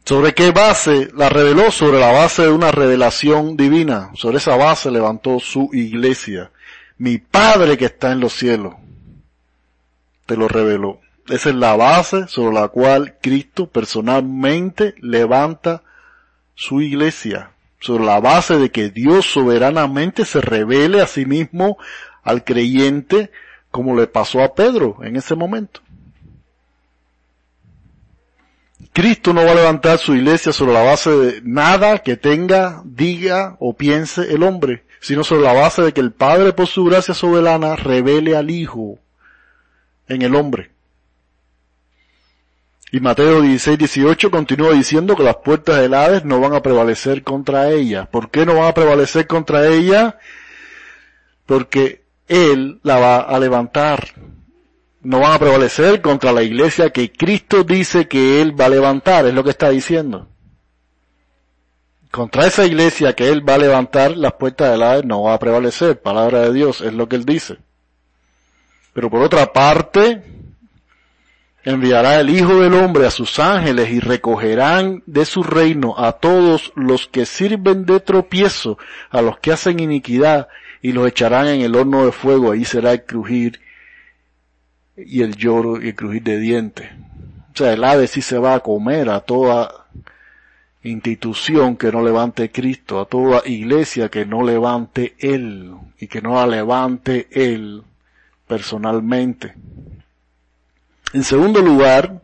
¿Sobre 0.06 0.34
qué 0.34 0.52
base 0.52 1.10
la 1.16 1.30
reveló? 1.30 1.72
Sobre 1.72 2.00
la 2.00 2.12
base 2.12 2.44
de 2.44 2.50
una 2.50 2.72
revelación 2.72 3.58
divina. 3.58 4.12
Sobre 4.14 4.38
esa 4.38 4.56
base 4.56 4.92
levantó 4.92 5.40
su 5.40 5.70
iglesia. 5.74 6.52
Mi 6.98 7.18
Padre 7.18 7.78
que 7.78 7.86
está 7.86 8.12
en 8.12 8.20
los 8.20 8.34
cielos 8.34 8.76
te 10.26 10.38
lo 10.38 10.48
reveló. 10.48 11.02
Esa 11.27 11.50
es 11.50 11.55
la 11.55 11.75
base 11.75 12.27
sobre 12.27 12.53
la 12.53 12.67
cual 12.67 13.17
Cristo 13.20 13.67
personalmente 13.67 14.94
levanta 15.00 15.82
su 16.53 16.82
iglesia. 16.82 17.51
Sobre 17.79 18.05
la 18.05 18.20
base 18.20 18.58
de 18.58 18.70
que 18.70 18.89
Dios 18.89 19.25
soberanamente 19.25 20.25
se 20.25 20.41
revele 20.41 21.01
a 21.01 21.08
sí 21.08 21.25
mismo 21.25 21.77
al 22.24 22.44
creyente 22.44 23.32
como 23.72 23.96
le 23.96 24.08
pasó 24.08 24.41
a 24.41 24.53
Pedro 24.53 24.98
en 25.03 25.15
ese 25.15 25.36
momento. 25.36 25.82
Cristo 28.94 29.34
no 29.34 29.44
va 29.44 29.51
a 29.51 29.55
levantar 29.55 29.98
su 29.98 30.15
iglesia 30.15 30.53
sobre 30.53 30.74
la 30.74 30.84
base 30.84 31.10
de 31.10 31.41
nada 31.44 32.00
que 32.00 32.15
tenga, 32.15 32.82
diga 32.86 33.58
o 33.60 33.75
piense 33.75 34.34
el 34.34 34.44
hombre, 34.44 34.86
sino 35.01 35.24
sobre 35.24 35.41
la 35.41 35.53
base 35.53 35.82
de 35.82 35.91
que 35.91 36.00
el 36.01 36.13
Padre 36.13 36.53
por 36.53 36.67
su 36.67 36.86
gracia 36.86 37.13
soberana 37.13 37.75
revele 37.75 38.38
al 38.38 38.50
Hijo 38.50 39.00
en 40.08 40.22
el 40.22 40.36
hombre. 40.36 40.75
Y 42.96 43.02
Mateo 43.02 43.42
16, 43.42 43.78
18 43.78 44.32
continúa 44.32 44.72
diciendo 44.72 45.18
que 45.18 45.24
las 45.24 45.36
puertas 45.36 45.82
del 45.82 45.94
Hades 45.94 46.24
no 46.24 46.40
van 46.40 46.54
a 46.54 46.62
prevalecer 46.62 47.24
contra 47.24 47.70
ella. 47.70 48.06
¿Por 48.06 48.32
qué 48.32 48.46
no 48.46 48.56
van 48.56 48.70
a 48.70 48.74
prevalecer 48.74 49.28
contra 49.28 49.68
ella? 49.68 50.18
Porque 51.46 52.06
Él 52.30 52.80
la 52.84 52.98
va 52.98 53.18
a 53.18 53.38
levantar. 53.38 54.14
No 55.02 55.20
van 55.20 55.34
a 55.34 55.40
prevalecer 55.40 56.02
contra 56.02 56.32
la 56.32 56.42
iglesia 56.42 56.92
que 56.92 57.12
Cristo 57.12 57.66
dice 57.66 58.08
que 58.08 58.42
Él 58.42 58.58
va 58.58 58.68
a 58.68 58.70
levantar, 58.70 59.25
es 59.25 59.34
lo 59.34 59.44
que 59.44 59.50
está 59.50 59.72
diciendo. 59.72 60.30
Contra 62.12 62.48
esa 62.48 62.66
iglesia 62.66 63.12
que 63.12 63.28
Él 63.28 63.46
va 63.46 63.56
a 63.56 63.58
levantar, 63.58 64.16
las 64.16 64.36
puertas 64.36 64.72
del 64.72 64.84
Hades 64.84 65.04
no 65.04 65.24
van 65.24 65.34
a 65.34 65.40
prevalecer. 65.40 66.02
Palabra 66.02 66.44
de 66.44 66.54
Dios, 66.54 66.80
es 66.80 66.94
lo 66.94 67.10
que 67.10 67.18
Él 67.18 67.25
dice. 67.25 67.58
Pero 68.94 69.10
por 69.10 69.22
otra 69.22 69.52
parte, 69.52 70.45
enviará 71.66 72.20
el 72.20 72.30
Hijo 72.30 72.62
del 72.62 72.76
Hombre 72.76 73.08
a 73.08 73.12
sus 73.12 73.40
ángeles 73.40 73.90
y 73.90 74.00
recogerán 74.00 75.02
de 75.08 75.26
su 75.26 75.42
reino 75.42 75.96
a 75.98 76.14
todos 76.14 76.72
los 76.76 77.08
que 77.08 77.26
sirven 77.26 77.86
de 77.86 78.00
tropiezo, 78.00 78.78
a 79.10 79.22
los 79.22 79.40
que 79.40 79.52
hacen 79.52 79.80
iniquidad, 79.80 80.48
y 80.82 80.92
los 80.92 81.08
echarán 81.08 81.48
en 81.48 81.62
el 81.62 81.76
horno 81.76 82.06
de 82.06 82.12
fuego, 82.12 82.52
ahí 82.52 82.64
será 82.64 82.92
el 82.92 83.04
crujir 83.04 83.60
y 84.96 85.24
el 85.24 85.36
lloro 85.36 85.82
y 85.82 85.88
el 85.90 85.96
crujir 85.96 86.22
de 86.22 86.38
dientes. 86.38 86.88
O 87.54 87.58
sea, 87.58 87.74
el 87.74 87.84
ave 87.84 88.06
sí 88.06 88.22
se 88.22 88.38
va 88.38 88.54
a 88.54 88.60
comer 88.60 89.10
a 89.10 89.22
toda 89.22 89.88
institución 90.84 91.76
que 91.78 91.92
no 91.92 92.04
levante 92.04 92.52
Cristo, 92.52 93.00
a 93.00 93.06
toda 93.06 93.42
iglesia 93.46 94.10
que 94.10 94.28
no 94.28 94.44
levante 94.44 95.16
Él 95.18 95.74
y 96.00 96.06
que 96.06 96.22
no 96.22 96.36
la 96.36 96.46
levante 96.46 97.28
Él 97.32 97.82
personalmente. 98.48 99.56
En 101.16 101.24
segundo 101.24 101.62
lugar, 101.62 102.24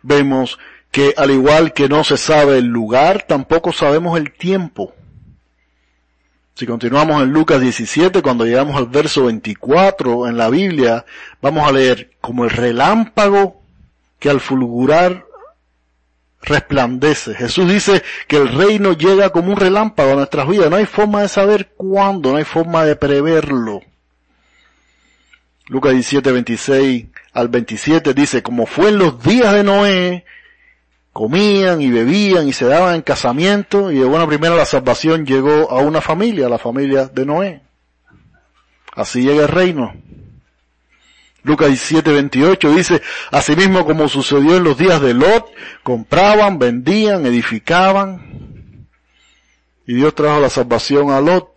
vemos 0.00 0.58
que 0.90 1.12
al 1.18 1.30
igual 1.30 1.74
que 1.74 1.90
no 1.90 2.02
se 2.02 2.16
sabe 2.16 2.56
el 2.56 2.64
lugar, 2.64 3.26
tampoco 3.28 3.74
sabemos 3.74 4.18
el 4.18 4.32
tiempo. 4.32 4.94
Si 6.54 6.64
continuamos 6.64 7.22
en 7.22 7.28
Lucas 7.28 7.60
17, 7.60 8.22
cuando 8.22 8.46
llegamos 8.46 8.74
al 8.76 8.86
verso 8.86 9.26
24 9.26 10.28
en 10.28 10.38
la 10.38 10.48
Biblia, 10.48 11.04
vamos 11.42 11.68
a 11.68 11.72
leer 11.72 12.12
como 12.22 12.44
el 12.44 12.50
relámpago 12.50 13.60
que 14.18 14.30
al 14.30 14.40
fulgurar 14.40 15.26
resplandece. 16.40 17.34
Jesús 17.34 17.68
dice 17.70 18.02
que 18.28 18.38
el 18.38 18.48
reino 18.48 18.94
llega 18.94 19.28
como 19.28 19.50
un 19.50 19.58
relámpago 19.58 20.12
a 20.12 20.16
nuestras 20.16 20.48
vidas. 20.48 20.70
No 20.70 20.76
hay 20.76 20.86
forma 20.86 21.20
de 21.20 21.28
saber 21.28 21.74
cuándo, 21.76 22.32
no 22.32 22.38
hay 22.38 22.44
forma 22.44 22.86
de 22.86 22.96
preverlo. 22.96 23.82
Lucas 25.68 25.92
17, 25.92 26.32
26 26.32 27.11
al 27.32 27.48
27 27.48 28.14
dice, 28.14 28.42
como 28.42 28.66
fue 28.66 28.88
en 28.88 28.98
los 28.98 29.22
días 29.22 29.52
de 29.54 29.64
Noé, 29.64 30.24
comían 31.12 31.80
y 31.80 31.90
bebían 31.90 32.48
y 32.48 32.52
se 32.52 32.66
daban 32.66 32.94
en 32.94 33.02
casamiento 33.02 33.90
y 33.90 33.98
de 33.98 34.04
buena 34.04 34.26
primera 34.26 34.54
la 34.54 34.64
salvación 34.64 35.26
llegó 35.26 35.70
a 35.70 35.80
una 35.80 36.00
familia, 36.00 36.48
la 36.48 36.58
familia 36.58 37.06
de 37.06 37.26
Noé. 37.26 37.62
Así 38.94 39.22
llega 39.22 39.42
el 39.42 39.48
reino. 39.48 39.94
Lucas 41.44 41.68
17, 41.68 42.12
28 42.12 42.74
dice, 42.74 43.02
asimismo 43.30 43.84
como 43.84 44.08
sucedió 44.08 44.56
en 44.56 44.64
los 44.64 44.78
días 44.78 45.00
de 45.00 45.12
Lot, 45.12 45.46
compraban, 45.82 46.58
vendían, 46.58 47.26
edificaban, 47.26 48.86
y 49.86 49.94
Dios 49.94 50.14
trajo 50.14 50.40
la 50.40 50.50
salvación 50.50 51.10
a 51.10 51.20
Lot. 51.20 51.51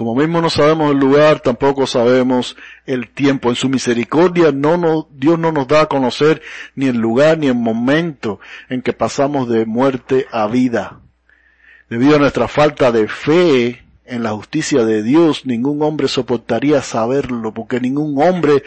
Como 0.00 0.14
mismo 0.14 0.40
no 0.40 0.48
sabemos 0.48 0.92
el 0.92 0.96
lugar, 0.96 1.40
tampoco 1.40 1.86
sabemos 1.86 2.56
el 2.86 3.10
tiempo. 3.10 3.50
En 3.50 3.54
su 3.54 3.68
misericordia 3.68 4.50
Dios 4.50 5.38
no 5.38 5.52
nos 5.52 5.68
da 5.68 5.82
a 5.82 5.88
conocer 5.88 6.40
ni 6.74 6.86
el 6.86 6.96
lugar 6.96 7.36
ni 7.36 7.48
el 7.48 7.54
momento 7.54 8.40
en 8.70 8.80
que 8.80 8.94
pasamos 8.94 9.46
de 9.50 9.66
muerte 9.66 10.26
a 10.32 10.46
vida. 10.46 11.00
Debido 11.90 12.16
a 12.16 12.18
nuestra 12.18 12.48
falta 12.48 12.90
de 12.92 13.08
fe 13.08 13.82
en 14.06 14.22
la 14.22 14.30
justicia 14.30 14.86
de 14.86 15.02
Dios, 15.02 15.44
ningún 15.44 15.82
hombre 15.82 16.08
soportaría 16.08 16.80
saberlo, 16.80 17.52
porque 17.52 17.78
ningún 17.78 18.26
hombre 18.26 18.62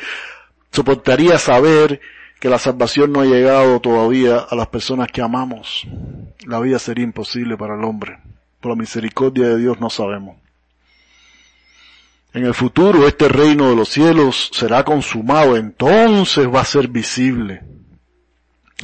soportaría 0.72 1.40
saber 1.40 2.00
que 2.40 2.50
la 2.50 2.60
salvación 2.60 3.12
no 3.12 3.22
ha 3.22 3.25
llegado 3.25 3.80
todavía 3.80 4.38
a 4.38 4.56
las 4.56 4.68
personas 4.68 5.08
que 5.08 5.24
amamos. 5.24 5.88
La 6.46 6.60
vida 6.60 6.78
sería 6.78 7.06
imposible 7.06 7.58
para 7.58 7.74
el 7.74 7.84
hombre. 7.84 8.20
Por 8.62 8.74
la 8.74 8.78
misericordia 8.78 9.48
de 9.48 9.58
Dios 9.58 9.80
no 9.82 9.90
sabemos. 9.90 10.43
En 12.34 12.48
el 12.48 12.56
futuro 12.56 13.08
este 13.08 13.28
reino 13.28 13.70
de 13.70 13.75
los 13.75 13.90
cielos 13.90 14.50
será 14.54 14.84
consumado, 14.84 15.56
entonces 15.56 16.48
va 16.48 16.62
a 16.62 16.66
ser 16.66 16.88
visible. 16.88 17.62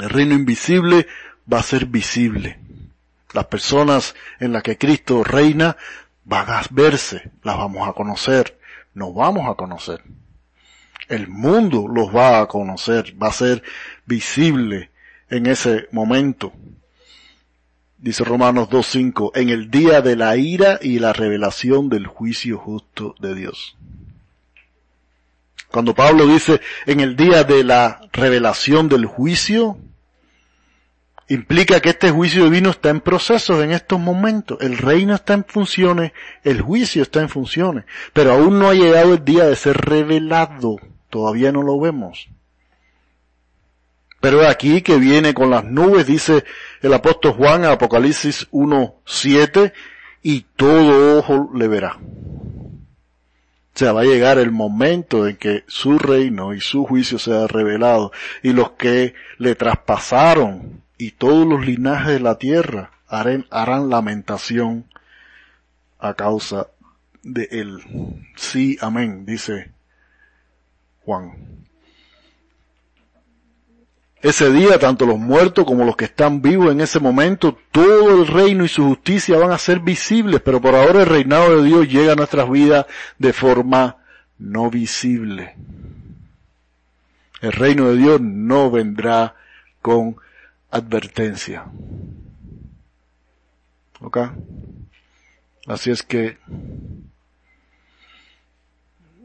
El 0.00 0.08
reino 0.08 0.34
invisible 0.34 1.08
va 1.52 1.58
a 1.58 1.64
ser 1.64 1.86
visible. 1.86 2.60
Las 3.32 3.46
personas 3.46 4.14
en 4.38 4.52
las 4.52 4.62
que 4.62 4.78
Cristo 4.78 5.24
reina 5.24 5.76
van 6.24 6.48
a 6.48 6.62
verse, 6.70 7.32
las 7.42 7.56
vamos 7.56 7.88
a 7.88 7.92
conocer, 7.92 8.56
nos 8.94 9.12
vamos 9.14 9.50
a 9.50 9.56
conocer. 9.56 10.00
El 11.08 11.26
mundo 11.26 11.88
los 11.92 12.14
va 12.14 12.40
a 12.40 12.46
conocer, 12.46 13.20
va 13.20 13.28
a 13.28 13.32
ser 13.32 13.64
visible 14.06 14.90
en 15.28 15.46
ese 15.46 15.88
momento 15.90 16.52
dice 18.00 18.24
Romanos 18.24 18.68
2.5, 18.70 19.32
en 19.34 19.50
el 19.50 19.70
día 19.70 20.00
de 20.00 20.16
la 20.16 20.36
ira 20.36 20.78
y 20.80 20.98
la 20.98 21.12
revelación 21.12 21.88
del 21.88 22.06
juicio 22.06 22.58
justo 22.58 23.14
de 23.20 23.34
Dios. 23.34 23.76
Cuando 25.70 25.94
Pablo 25.94 26.26
dice 26.26 26.60
en 26.86 27.00
el 27.00 27.14
día 27.14 27.44
de 27.44 27.62
la 27.62 28.00
revelación 28.12 28.88
del 28.88 29.06
juicio, 29.06 29.78
implica 31.28 31.80
que 31.80 31.90
este 31.90 32.10
juicio 32.10 32.44
divino 32.44 32.70
está 32.70 32.90
en 32.90 33.00
proceso 33.00 33.62
en 33.62 33.70
estos 33.70 34.00
momentos. 34.00 34.58
El 34.60 34.78
reino 34.78 35.14
está 35.14 35.34
en 35.34 35.44
funciones, 35.44 36.12
el 36.42 36.60
juicio 36.60 37.02
está 37.02 37.20
en 37.20 37.28
funciones, 37.28 37.84
pero 38.12 38.32
aún 38.32 38.58
no 38.58 38.68
ha 38.68 38.74
llegado 38.74 39.14
el 39.14 39.24
día 39.24 39.44
de 39.44 39.54
ser 39.54 39.76
revelado. 39.76 40.76
Todavía 41.08 41.52
no 41.52 41.62
lo 41.62 41.78
vemos. 41.78 42.28
Pero 44.20 44.46
aquí 44.46 44.82
que 44.82 44.98
viene 44.98 45.32
con 45.32 45.50
las 45.50 45.64
nubes, 45.64 46.06
dice 46.06 46.44
el 46.82 46.92
apóstol 46.92 47.32
Juan 47.32 47.64
en 47.64 47.70
Apocalipsis 47.70 48.50
1.7, 48.50 49.72
y 50.22 50.42
todo 50.56 51.18
ojo 51.18 51.50
le 51.54 51.68
verá. 51.68 51.96
O 51.96 53.78
sea, 53.80 53.92
va 53.92 54.02
a 54.02 54.04
llegar 54.04 54.38
el 54.38 54.50
momento 54.50 55.26
en 55.26 55.36
que 55.36 55.64
su 55.66 55.98
reino 55.98 56.52
y 56.52 56.60
su 56.60 56.84
juicio 56.84 57.18
sea 57.18 57.46
revelado, 57.46 58.12
y 58.42 58.52
los 58.52 58.72
que 58.72 59.14
le 59.38 59.54
traspasaron 59.54 60.82
y 60.98 61.12
todos 61.12 61.46
los 61.46 61.64
linajes 61.64 62.12
de 62.14 62.20
la 62.20 62.36
tierra 62.36 62.90
harán, 63.08 63.46
harán 63.50 63.88
lamentación 63.88 64.84
a 65.98 66.12
causa 66.12 66.68
de 67.22 67.48
él. 67.50 67.80
Sí, 68.36 68.76
amén, 68.82 69.24
dice 69.24 69.70
Juan. 71.04 71.59
Ese 74.22 74.52
día, 74.52 74.78
tanto 74.78 75.06
los 75.06 75.18
muertos 75.18 75.64
como 75.64 75.84
los 75.84 75.96
que 75.96 76.04
están 76.04 76.42
vivos 76.42 76.70
en 76.70 76.82
ese 76.82 77.00
momento, 77.00 77.56
todo 77.72 78.20
el 78.20 78.26
reino 78.26 78.64
y 78.64 78.68
su 78.68 78.84
justicia 78.84 79.38
van 79.38 79.50
a 79.50 79.58
ser 79.58 79.80
visibles, 79.80 80.42
pero 80.42 80.60
por 80.60 80.74
ahora 80.74 81.00
el 81.00 81.06
reinado 81.06 81.56
de 81.56 81.66
Dios 81.66 81.88
llega 81.88 82.12
a 82.12 82.16
nuestras 82.16 82.50
vidas 82.50 82.84
de 83.18 83.32
forma 83.32 83.96
no 84.38 84.68
visible. 84.70 85.56
El 87.40 87.52
reino 87.52 87.88
de 87.88 87.96
Dios 87.96 88.20
no 88.20 88.70
vendrá 88.70 89.36
con 89.80 90.16
advertencia. 90.70 91.64
¿Ok? 94.00 94.18
Así 95.66 95.90
es 95.90 96.02
que 96.02 96.36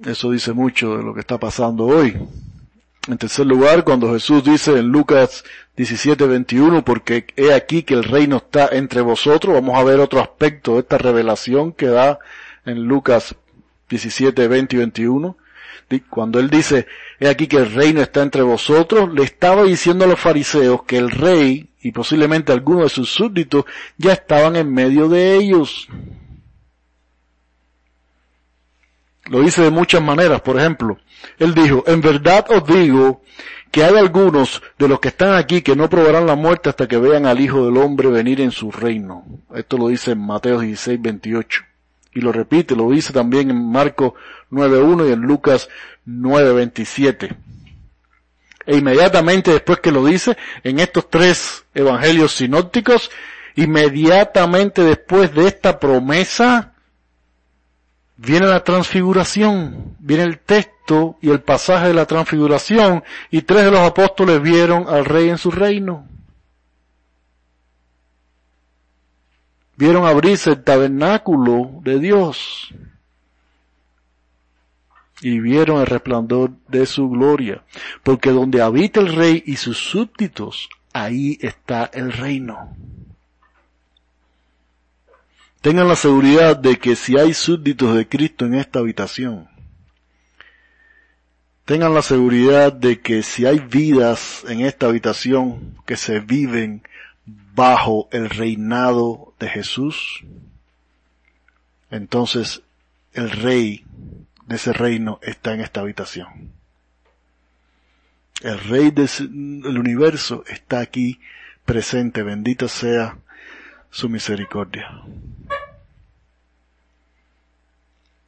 eso 0.05 0.31
dice 0.31 0.53
mucho 0.53 0.97
de 0.97 1.03
lo 1.03 1.13
que 1.13 1.19
está 1.19 1.37
pasando 1.37 1.85
hoy. 1.85 2.17
En 3.07 3.17
tercer 3.19 3.45
lugar, 3.45 3.83
cuando 3.83 4.11
Jesús 4.13 4.43
dice 4.43 4.79
en 4.79 4.87
Lucas 4.87 5.43
17, 5.75 6.25
21, 6.25 6.83
porque 6.83 7.27
he 7.35 7.53
aquí 7.53 7.83
que 7.83 7.93
el 7.93 8.03
reino 8.03 8.37
está 8.37 8.69
entre 8.71 9.01
vosotros, 9.01 9.53
vamos 9.53 9.77
a 9.77 9.83
ver 9.83 9.99
otro 9.99 10.19
aspecto 10.19 10.73
de 10.73 10.79
esta 10.79 10.97
revelación 10.97 11.71
que 11.71 11.85
da 11.85 12.17
en 12.65 12.85
Lucas 12.85 13.35
17, 13.89 14.47
20 14.47 14.75
y 14.75 14.79
21. 14.79 15.37
Cuando 16.09 16.39
él 16.39 16.49
dice, 16.49 16.87
he 17.19 17.27
aquí 17.27 17.45
que 17.45 17.57
el 17.57 17.71
reino 17.71 18.01
está 18.01 18.23
entre 18.23 18.41
vosotros, 18.41 19.13
le 19.13 19.23
estaba 19.23 19.63
diciendo 19.63 20.05
a 20.05 20.07
los 20.07 20.19
fariseos 20.19 20.83
que 20.83 20.97
el 20.97 21.11
rey 21.11 21.69
y 21.81 21.91
posiblemente 21.91 22.51
algunos 22.51 22.83
de 22.83 22.89
sus 22.89 23.09
súbditos 23.09 23.65
ya 23.97 24.13
estaban 24.13 24.55
en 24.55 24.73
medio 24.73 25.07
de 25.07 25.35
ellos. 25.35 25.87
Lo 29.25 29.41
dice 29.41 29.61
de 29.61 29.69
muchas 29.69 30.01
maneras. 30.01 30.41
Por 30.41 30.59
ejemplo, 30.59 30.97
él 31.39 31.53
dijo, 31.53 31.83
en 31.87 32.01
verdad 32.01 32.45
os 32.49 32.65
digo 32.65 33.21
que 33.71 33.83
hay 33.83 33.95
algunos 33.97 34.61
de 34.79 34.87
los 34.87 34.99
que 34.99 35.09
están 35.09 35.33
aquí 35.33 35.61
que 35.61 35.75
no 35.75 35.89
probarán 35.89 36.25
la 36.25 36.35
muerte 36.35 36.69
hasta 36.69 36.87
que 36.87 36.97
vean 36.97 37.25
al 37.25 37.41
Hijo 37.41 37.65
del 37.65 37.77
Hombre 37.77 38.09
venir 38.09 38.39
en 38.39 38.51
su 38.51 38.71
reino. 38.71 39.25
Esto 39.53 39.77
lo 39.77 39.89
dice 39.89 40.11
en 40.11 40.25
Mateo 40.25 40.59
16, 40.59 41.01
28. 41.01 41.63
Y 42.13 42.21
lo 42.21 42.31
repite, 42.31 42.75
lo 42.75 42.89
dice 42.89 43.11
también 43.11 43.49
en 43.49 43.69
Marcos 43.69 44.13
9.1 44.49 45.09
y 45.09 45.11
en 45.11 45.21
Lucas 45.21 45.67
9.27. 46.07 47.35
E 48.65 48.77
inmediatamente 48.77 49.51
después 49.51 49.79
que 49.79 49.91
lo 49.91 50.05
dice, 50.05 50.37
en 50.63 50.79
estos 50.79 51.09
tres 51.09 51.65
evangelios 51.73 52.31
sinópticos, 52.31 53.11
inmediatamente 53.55 54.83
después 54.83 55.33
de 55.33 55.47
esta 55.47 55.79
promesa, 55.79 56.74
viene 58.17 58.47
la 58.47 58.63
transfiguración, 58.63 59.95
viene 59.99 60.23
el 60.23 60.39
texto 60.39 61.17
y 61.21 61.29
el 61.29 61.41
pasaje 61.41 61.87
de 61.87 61.93
la 61.93 62.05
transfiguración 62.05 63.03
y 63.31 63.41
tres 63.41 63.65
de 63.65 63.71
los 63.71 63.81
apóstoles 63.81 64.41
vieron 64.41 64.87
al 64.87 65.05
rey 65.05 65.29
en 65.29 65.37
su 65.37 65.51
reino. 65.51 66.07
Vieron 69.77 70.05
abrirse 70.05 70.51
el 70.51 70.63
tabernáculo 70.63 71.81
de 71.81 71.99
Dios. 71.99 72.73
y 75.21 75.39
vieron 75.39 75.79
el 75.79 75.87
resplandor 75.87 76.51
de 76.67 76.85
su 76.85 77.09
gloria, 77.09 77.63
porque 78.03 78.31
donde 78.31 78.61
habita 78.61 78.99
el 78.99 79.15
rey 79.15 79.41
y 79.45 79.55
sus 79.55 79.77
súbditos, 79.77 80.69
ahí 80.93 81.39
está 81.41 81.89
el 81.93 82.11
reino. 82.11 82.75
Tengan 85.65 85.87
la 85.87 85.95
seguridad 85.95 86.55
de 86.55 86.77
que 86.77 86.95
si 86.95 87.17
hay 87.17 87.33
súbditos 87.33 87.95
de 87.95 88.07
Cristo 88.07 88.45
en 88.45 88.53
esta 88.53 88.77
habitación, 88.77 89.49
tengan 91.65 91.95
la 91.95 92.03
seguridad 92.03 92.71
de 92.71 93.01
que 93.01 93.23
si 93.23 93.47
hay 93.47 93.57
vidas 93.57 94.45
en 94.47 94.61
esta 94.61 94.85
habitación 94.85 95.75
que 95.87 95.97
se 95.97 96.19
viven 96.19 96.83
bajo 97.25 98.07
el 98.11 98.29
reinado 98.29 99.33
de 99.39 99.49
Jesús, 99.49 100.23
entonces 101.89 102.61
el 103.13 103.31
rey 103.31 103.83
de 104.45 104.57
ese 104.57 104.71
reino 104.71 105.17
está 105.23 105.55
en 105.55 105.61
esta 105.61 105.79
habitación. 105.81 106.51
El 108.43 108.59
rey 108.59 108.91
del 108.91 109.79
universo 109.79 110.43
está 110.47 110.81
aquí 110.81 111.19
presente, 111.65 112.21
bendita 112.21 112.67
sea 112.67 113.17
su 113.95 114.09
misericordia. 114.09 114.91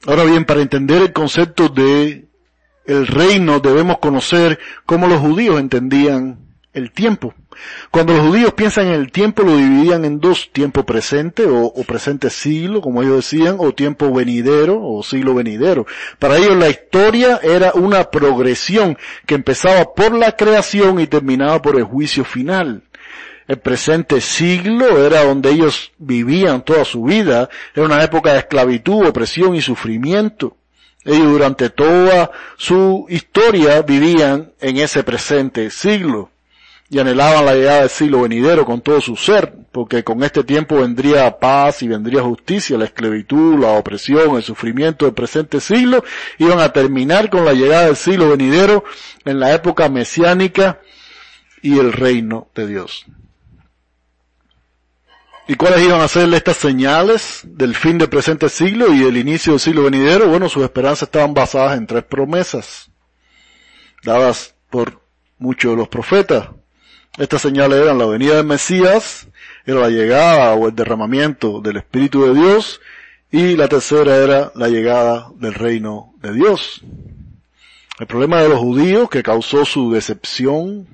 Ahora 0.06 0.23
bien, 0.23 0.45
para 0.45 0.62
entender 0.62 1.01
el 1.01 1.12
concepto 1.12 1.67
de 1.67 2.30
el 2.86 3.06
reino 3.06 3.60
debemos 3.60 3.97
conocer 3.97 4.60
cómo 4.86 5.08
los 5.08 5.19
judíos 5.19 5.60
entendían 5.60 6.39
el 6.71 6.93
tiempo. 6.93 7.34
Cuando 7.91 8.13
los 8.13 8.27
judíos 8.27 8.53
piensan 8.53 8.88
en 8.88 8.93
el 8.93 9.12
tiempo 9.12 9.43
lo 9.43 9.58
dividían 9.58 10.06
en 10.06 10.21
dos, 10.21 10.51
tiempo 10.53 10.86
presente 10.86 11.43
o, 11.45 11.73
presente 11.86 12.30
siglo, 12.30 12.80
como 12.80 13.03
ellos 13.03 13.17
decían, 13.17 13.58
o 13.60 13.73
tiempo 13.73 14.13
venidero 14.13 14.82
o 14.82 15.03
siglo 15.03 15.34
venidero. 15.34 15.86
Para 16.17 16.38
ellos 16.38 16.56
la 16.56 16.69
historia 16.69 17.41
era 17.43 17.73
una 17.73 18.06
progresión 18.06 18.97
que 19.25 19.36
empezaba 19.36 19.93
por 19.93 20.13
la 20.13 20.32
creación 20.32 21.01
y 21.01 21.08
terminaba 21.08 21.62
por 21.62 21.75
el 21.75 21.84
juicio 21.84 22.23
final. 22.23 22.87
El 23.47 23.60
presente 23.60 24.19
siglo 24.19 25.05
era 25.05 25.23
donde 25.23 25.51
ellos 25.51 25.91
vivían 25.97 26.63
toda 26.63 26.83
su 26.83 27.03
vida, 27.03 27.49
era 27.73 27.86
una 27.86 28.03
época 28.03 28.33
de 28.33 28.39
esclavitud, 28.39 29.07
opresión 29.07 29.55
y 29.55 29.62
sufrimiento. 29.62 30.57
Ellos 31.05 31.31
durante 31.31 31.69
toda 31.69 32.29
su 32.57 33.05
historia 33.07 33.81
vivían 33.83 34.51
en 34.60 34.77
ese 34.77 35.03
presente 35.03 35.69
siglo 35.69 36.29
y 36.89 36.99
anhelaban 36.99 37.45
la 37.45 37.53
llegada 37.53 37.79
del 37.81 37.89
siglo 37.89 38.21
venidero 38.21 38.65
con 38.65 38.81
todo 38.81 38.99
su 38.99 39.15
ser, 39.15 39.53
porque 39.71 40.03
con 40.03 40.21
este 40.23 40.43
tiempo 40.43 40.77
vendría 40.77 41.39
paz 41.39 41.81
y 41.81 41.88
vendría 41.88 42.23
justicia, 42.23 42.77
la 42.77 42.86
esclavitud, 42.86 43.60
la 43.60 43.71
opresión, 43.71 44.36
el 44.36 44.43
sufrimiento 44.43 45.05
del 45.05 45.13
presente 45.13 45.62
siglo, 45.62 46.03
iban 46.38 46.60
a 46.60 46.73
terminar 46.73 47.29
con 47.29 47.45
la 47.45 47.53
llegada 47.53 47.86
del 47.86 47.95
siglo 47.95 48.29
venidero 48.29 48.83
en 49.23 49.39
la 49.39 49.53
época 49.53 49.88
mesiánica 49.88 50.81
y 51.62 51.79
el 51.79 51.93
reino 51.93 52.49
de 52.53 52.67
Dios. 52.67 53.05
¿Y 55.49 55.55
cuáles 55.55 55.81
iban 55.81 56.01
a 56.01 56.07
ser 56.10 56.33
estas 56.33 56.57
señales 56.57 57.41
del 57.45 57.73
fin 57.73 57.97
del 57.97 58.10
presente 58.10 58.49
siglo 58.49 58.93
y 58.93 58.99
del 58.99 59.15
inicio 59.15 59.53
del 59.53 59.62
siglo 59.62 59.83
venidero? 59.83 60.27
Bueno, 60.27 60.49
sus 60.49 60.62
esperanzas 60.62 61.03
estaban 61.03 61.33
basadas 61.33 61.77
en 61.77 61.88
tres 61.88 62.03
promesas, 62.03 62.91
dadas 64.03 64.55
por 64.69 64.99
muchos 65.39 65.71
de 65.71 65.77
los 65.77 65.88
profetas. 65.88 66.49
Estas 67.17 67.41
señales 67.41 67.79
eran 67.79 67.97
la 67.97 68.05
venida 68.05 68.36
del 68.36 68.45
Mesías, 68.45 69.29
era 69.65 69.79
la 69.79 69.89
llegada 69.89 70.53
o 70.53 70.67
el 70.67 70.75
derramamiento 70.75 71.62
del 71.62 71.77
Espíritu 71.77 72.25
de 72.25 72.33
Dios, 72.33 72.81
y 73.31 73.55
la 73.55 73.69
tercera 73.69 74.17
era 74.17 74.51
la 74.53 74.67
llegada 74.67 75.31
del 75.36 75.53
reino 75.53 76.13
de 76.21 76.33
Dios. 76.33 76.81
El 77.99 78.07
problema 78.07 78.41
de 78.41 78.49
los 78.49 78.60
judíos 78.60 79.10
que 79.10 79.23
causó 79.23 79.63
su 79.63 79.93
decepción 79.93 80.88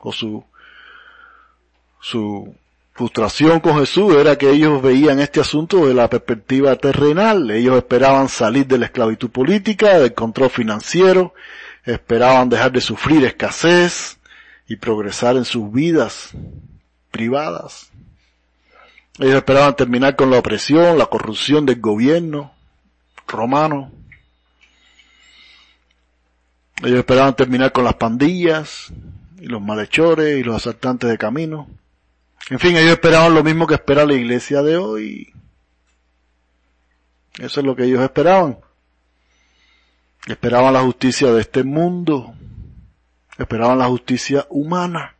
o 0.00 0.12
su, 0.12 0.44
su 2.00 2.54
frustración 2.92 3.60
con 3.60 3.78
Jesús 3.78 4.14
era 4.14 4.36
que 4.36 4.50
ellos 4.50 4.82
veían 4.82 5.20
este 5.20 5.40
asunto 5.40 5.86
de 5.86 5.94
la 5.94 6.08
perspectiva 6.08 6.76
terrenal. 6.76 7.50
Ellos 7.50 7.76
esperaban 7.76 8.28
salir 8.28 8.66
de 8.66 8.78
la 8.78 8.86
esclavitud 8.86 9.30
política, 9.30 9.98
del 9.98 10.14
control 10.14 10.50
financiero, 10.50 11.34
esperaban 11.84 12.48
dejar 12.48 12.72
de 12.72 12.80
sufrir 12.80 13.24
escasez, 13.24 14.20
y 14.70 14.76
progresar 14.76 15.36
en 15.36 15.44
sus 15.44 15.72
vidas 15.72 16.30
privadas. 17.10 17.90
Ellos 19.18 19.34
esperaban 19.34 19.74
terminar 19.74 20.14
con 20.14 20.30
la 20.30 20.38
opresión, 20.38 20.96
la 20.96 21.06
corrupción 21.06 21.66
del 21.66 21.80
gobierno 21.80 22.54
romano. 23.26 23.90
Ellos 26.84 27.00
esperaban 27.00 27.34
terminar 27.34 27.72
con 27.72 27.82
las 27.82 27.94
pandillas 27.94 28.92
y 29.40 29.46
los 29.46 29.60
malhechores 29.60 30.38
y 30.38 30.44
los 30.44 30.54
asaltantes 30.54 31.10
de 31.10 31.18
camino. 31.18 31.66
En 32.48 32.58
fin, 32.58 32.76
ellos 32.76 32.92
esperaban 32.92 33.34
lo 33.34 33.44
mismo 33.44 33.66
que 33.66 33.74
espera 33.74 34.06
la 34.06 34.14
iglesia 34.14 34.62
de 34.62 34.76
hoy. 34.76 35.32
Eso 37.38 37.60
es 37.60 37.66
lo 37.66 37.76
que 37.76 37.84
ellos 37.84 38.00
esperaban. 38.00 38.58
Esperaban 40.26 40.72
la 40.72 40.82
justicia 40.82 41.32
de 41.32 41.40
este 41.40 41.62
mundo 41.62 42.34
esperaban 43.42 43.78
la 43.78 43.86
justicia 43.86 44.46
humana, 44.50 45.16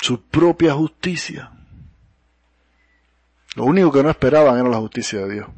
su 0.00 0.22
propia 0.22 0.72
justicia. 0.72 1.50
Lo 3.54 3.64
único 3.64 3.92
que 3.92 4.02
no 4.02 4.08
esperaban 4.08 4.58
era 4.58 4.68
la 4.68 4.78
justicia 4.78 5.20
de 5.20 5.34
Dios. 5.34 5.48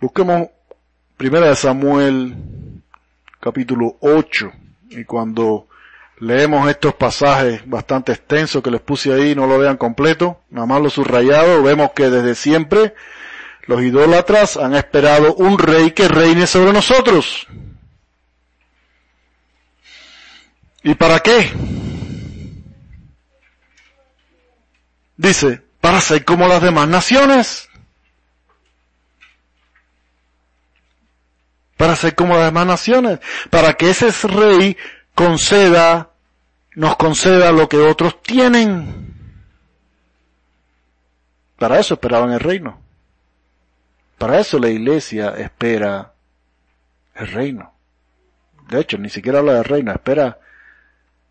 Busquemos 0.00 0.48
Primera 1.16 1.48
de 1.48 1.56
Samuel 1.56 2.82
capítulo 3.40 3.96
8 4.00 4.52
y 4.90 5.04
cuando 5.04 5.68
leemos 6.22 6.70
estos 6.70 6.94
pasajes 6.94 7.68
bastante 7.68 8.12
extensos 8.12 8.62
que 8.62 8.70
les 8.70 8.80
puse 8.80 9.12
ahí, 9.12 9.34
no 9.34 9.48
lo 9.48 9.58
vean 9.58 9.76
completo, 9.76 10.40
nada 10.50 10.68
más 10.68 10.80
lo 10.80 10.88
subrayado, 10.88 11.64
vemos 11.64 11.90
que 11.96 12.10
desde 12.10 12.36
siempre 12.36 12.94
los 13.66 13.82
idólatras 13.82 14.56
han 14.56 14.76
esperado 14.76 15.34
un 15.34 15.58
rey 15.58 15.90
que 15.90 16.06
reine 16.06 16.46
sobre 16.46 16.72
nosotros. 16.72 17.48
¿Y 20.84 20.94
para 20.94 21.18
qué? 21.18 21.50
Dice, 25.16 25.60
para 25.80 26.00
ser 26.00 26.24
como 26.24 26.46
las 26.46 26.62
demás 26.62 26.86
naciones. 26.86 27.68
Para 31.76 31.96
ser 31.96 32.14
como 32.14 32.36
las 32.36 32.44
demás 32.44 32.66
naciones. 32.66 33.18
Para 33.50 33.74
que 33.74 33.90
ese 33.90 34.12
rey 34.28 34.76
conceda, 35.16 36.11
nos 36.74 36.96
conceda 36.96 37.52
lo 37.52 37.68
que 37.68 37.78
otros 37.78 38.22
tienen. 38.22 39.14
Para 41.58 41.78
eso 41.78 41.94
esperaban 41.94 42.32
el 42.32 42.40
reino. 42.40 42.80
Para 44.18 44.40
eso 44.40 44.58
la 44.58 44.68
iglesia 44.68 45.30
espera 45.36 46.12
el 47.14 47.26
reino. 47.28 47.72
De 48.68 48.80
hecho, 48.80 48.96
ni 48.98 49.08
siquiera 49.08 49.40
habla 49.40 49.54
del 49.54 49.64
reino, 49.64 49.92
espera 49.92 50.38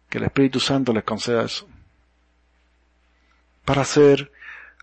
que 0.10 0.18
el 0.18 0.26
Espíritu 0.26 0.60
Santo 0.60 0.94
les 0.94 1.04
conceda 1.04 1.44
eso. 1.44 1.68
Para 3.66 3.86
ser 3.86 4.32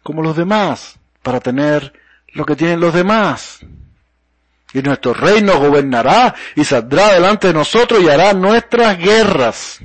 como 0.03 0.23
los 0.23 0.37
demás, 0.37 0.99
para 1.23 1.41
tener 1.41 1.93
lo 2.29 2.47
que 2.47 2.57
tienen 2.57 2.81
los 2.81 2.95
demás. 2.95 3.61
Y 4.73 4.83
nuestro 4.83 5.15
reino 5.15 5.59
gobernará 5.59 6.35
y 6.55 6.65
saldrá 6.65 7.13
delante 7.13 7.49
de 7.49 7.55
nosotros 7.55 8.03
y 8.03 8.09
hará 8.09 8.33
nuestras 8.33 8.99
guerras. 8.99 9.81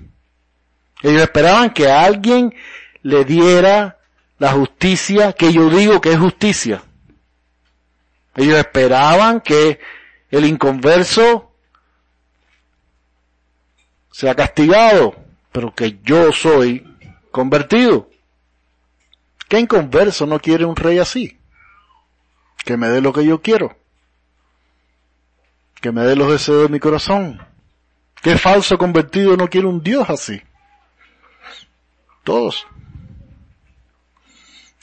Ellos 1.04 1.22
esperaban 1.22 1.70
que 1.72 1.92
alguien 1.92 2.56
le 3.04 3.26
diera 3.26 4.00
la 4.40 4.54
justicia 4.54 5.34
que 5.34 5.54
yo 5.54 5.70
digo 5.70 6.02
que 6.02 6.14
es 6.14 6.18
justicia. 6.18 6.82
Ellos 8.36 8.58
esperaban 8.58 9.42
que 9.42 9.80
el 10.32 10.46
inconverso 10.46 11.52
sea 14.12 14.34
castigado 14.34 15.24
pero 15.54 15.74
que 15.74 16.00
yo 16.04 16.34
soy 16.34 16.84
convertido. 17.32 18.10
¿Qué 19.48 19.60
inconverso 19.60 20.26
no 20.26 20.40
quiere 20.40 20.66
un 20.66 20.76
rey 20.76 20.98
así? 20.98 21.38
Que 22.66 22.76
me 22.76 22.90
dé 22.90 23.00
lo 23.00 23.14
que 23.14 23.24
yo 23.24 23.42
quiero. 23.42 23.78
Que 25.80 25.92
me 25.92 26.02
dé 26.02 26.16
los 26.16 26.32
deseos 26.32 26.64
de 26.64 26.70
mi 26.70 26.80
corazón. 26.80 27.40
¿Qué 28.22 28.38
falso 28.38 28.78
convertido 28.78 29.38
no 29.38 29.48
quiere 29.48 29.68
un 29.68 29.84
Dios 29.84 30.10
así? 30.10 30.42
Todos. 32.24 32.66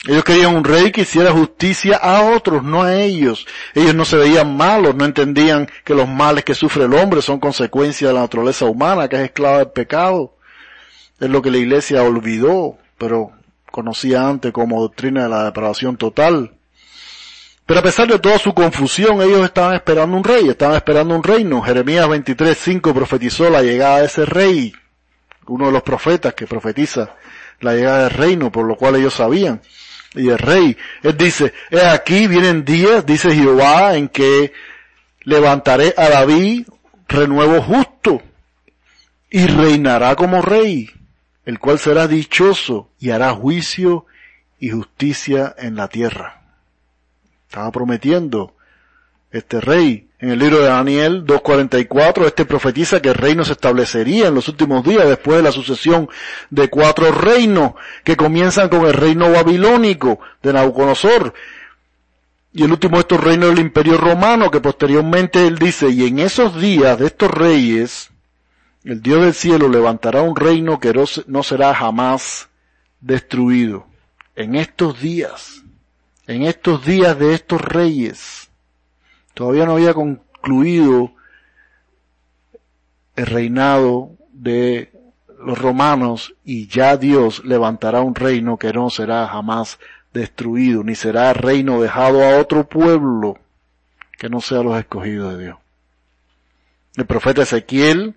Ellos 0.07 0.23
querían 0.23 0.55
un 0.55 0.63
rey 0.63 0.91
que 0.91 1.01
hiciera 1.01 1.31
justicia 1.31 1.95
a 1.95 2.23
otros, 2.35 2.63
no 2.63 2.81
a 2.81 2.95
ellos. 2.95 3.45
Ellos 3.75 3.93
no 3.93 4.03
se 4.03 4.17
veían 4.17 4.57
malos, 4.57 4.95
no 4.95 5.05
entendían 5.05 5.69
que 5.83 5.93
los 5.93 6.07
males 6.07 6.43
que 6.43 6.55
sufre 6.55 6.85
el 6.85 6.93
hombre 6.95 7.21
son 7.21 7.39
consecuencia 7.39 8.07
de 8.07 8.15
la 8.15 8.21
naturaleza 8.21 8.65
humana, 8.65 9.07
que 9.07 9.17
es 9.17 9.21
esclava 9.23 9.59
del 9.59 9.69
pecado. 9.69 10.35
Es 11.19 11.29
lo 11.29 11.43
que 11.43 11.51
la 11.51 11.57
iglesia 11.57 12.01
olvidó, 12.01 12.77
pero 12.97 13.31
conocía 13.69 14.27
antes 14.27 14.51
como 14.51 14.81
doctrina 14.81 15.23
de 15.23 15.29
la 15.29 15.43
depravación 15.45 15.97
total. 15.97 16.51
Pero 17.67 17.79
a 17.79 17.83
pesar 17.83 18.07
de 18.07 18.17
toda 18.17 18.39
su 18.39 18.55
confusión, 18.55 19.21
ellos 19.21 19.45
estaban 19.45 19.75
esperando 19.75 20.17
un 20.17 20.23
rey, 20.23 20.49
estaban 20.49 20.75
esperando 20.75 21.15
un 21.15 21.21
reino. 21.21 21.61
Jeremías 21.61 22.07
23.5 22.07 22.91
profetizó 22.91 23.51
la 23.51 23.61
llegada 23.61 23.99
de 23.99 24.07
ese 24.07 24.25
rey, 24.25 24.73
uno 25.51 25.65
de 25.65 25.71
los 25.73 25.83
profetas 25.83 26.33
que 26.33 26.47
profetiza 26.47 27.15
la 27.59 27.73
llegada 27.73 28.03
del 28.03 28.11
reino, 28.11 28.51
por 28.51 28.65
lo 28.65 28.75
cual 28.75 28.95
ellos 28.95 29.15
sabían. 29.15 29.61
Y 30.15 30.29
el 30.29 30.37
rey, 30.37 30.77
él 31.03 31.17
dice, 31.17 31.53
he 31.69 31.85
aquí 31.85 32.27
vienen 32.27 32.63
días, 32.65 33.05
dice 33.05 33.33
Jehová, 33.35 33.95
en 33.95 34.07
que 34.07 34.53
levantaré 35.23 35.93
a 35.97 36.09
David 36.09 36.67
renuevo 37.07 37.61
justo 37.61 38.21
y 39.29 39.45
reinará 39.47 40.15
como 40.15 40.41
rey, 40.41 40.89
el 41.45 41.59
cual 41.59 41.79
será 41.79 42.07
dichoso 42.07 42.89
y 42.99 43.09
hará 43.09 43.31
juicio 43.33 44.05
y 44.59 44.69
justicia 44.69 45.53
en 45.57 45.75
la 45.75 45.89
tierra. 45.89 46.41
Estaba 47.47 47.71
prometiendo 47.71 48.55
este 49.31 49.59
rey. 49.59 50.09
En 50.21 50.29
el 50.29 50.37
libro 50.37 50.59
de 50.59 50.67
Daniel 50.67 51.25
2.44, 51.25 52.27
este 52.27 52.45
profetiza 52.45 53.01
que 53.01 53.09
el 53.09 53.15
reino 53.15 53.43
se 53.43 53.53
establecería 53.53 54.27
en 54.27 54.35
los 54.35 54.47
últimos 54.47 54.85
días 54.85 55.09
después 55.09 55.37
de 55.37 55.43
la 55.43 55.51
sucesión 55.51 56.07
de 56.51 56.69
cuatro 56.69 57.11
reinos 57.11 57.71
que 58.03 58.15
comienzan 58.15 58.69
con 58.69 58.85
el 58.85 58.93
reino 58.93 59.31
babilónico 59.31 60.19
de 60.43 60.53
Nabucodonosor. 60.53 61.33
Y 62.53 62.63
el 62.63 62.71
último 62.71 62.97
de 62.97 63.01
estos 63.01 63.19
reinos 63.19 63.49
del 63.49 63.65
imperio 63.65 63.97
romano 63.97 64.51
que 64.51 64.61
posteriormente 64.61 65.47
él 65.47 65.57
dice, 65.57 65.89
y 65.89 66.05
en 66.05 66.19
esos 66.19 66.61
días 66.61 66.99
de 66.99 67.07
estos 67.07 67.31
reyes, 67.31 68.11
el 68.83 69.01
Dios 69.01 69.23
del 69.23 69.33
cielo 69.33 69.69
levantará 69.69 70.21
un 70.21 70.35
reino 70.35 70.79
que 70.79 70.93
no 71.25 71.41
será 71.41 71.73
jamás 71.73 72.47
destruido. 72.99 73.87
En 74.35 74.53
estos 74.53 75.01
días, 75.01 75.63
en 76.27 76.43
estos 76.43 76.85
días 76.85 77.17
de 77.17 77.33
estos 77.33 77.59
reyes, 77.59 78.40
todavía 79.33 79.65
no 79.65 79.73
había 79.73 79.93
concluido 79.93 81.11
el 83.15 83.25
reinado 83.25 84.11
de 84.31 84.91
los 85.39 85.57
romanos 85.57 86.35
y 86.43 86.67
ya 86.67 86.97
Dios 86.97 87.43
levantará 87.45 88.01
un 88.01 88.15
reino 88.15 88.57
que 88.57 88.73
no 88.73 88.89
será 88.89 89.27
jamás 89.27 89.79
destruido, 90.13 90.83
ni 90.83 90.95
será 90.95 91.33
reino 91.33 91.81
dejado 91.81 92.23
a 92.23 92.37
otro 92.39 92.67
pueblo 92.67 93.37
que 94.17 94.29
no 94.29 94.41
sea 94.41 94.61
los 94.61 94.77
escogidos 94.77 95.37
de 95.37 95.43
Dios. 95.45 95.57
El 96.95 97.05
profeta 97.05 97.43
Ezequiel 97.43 98.15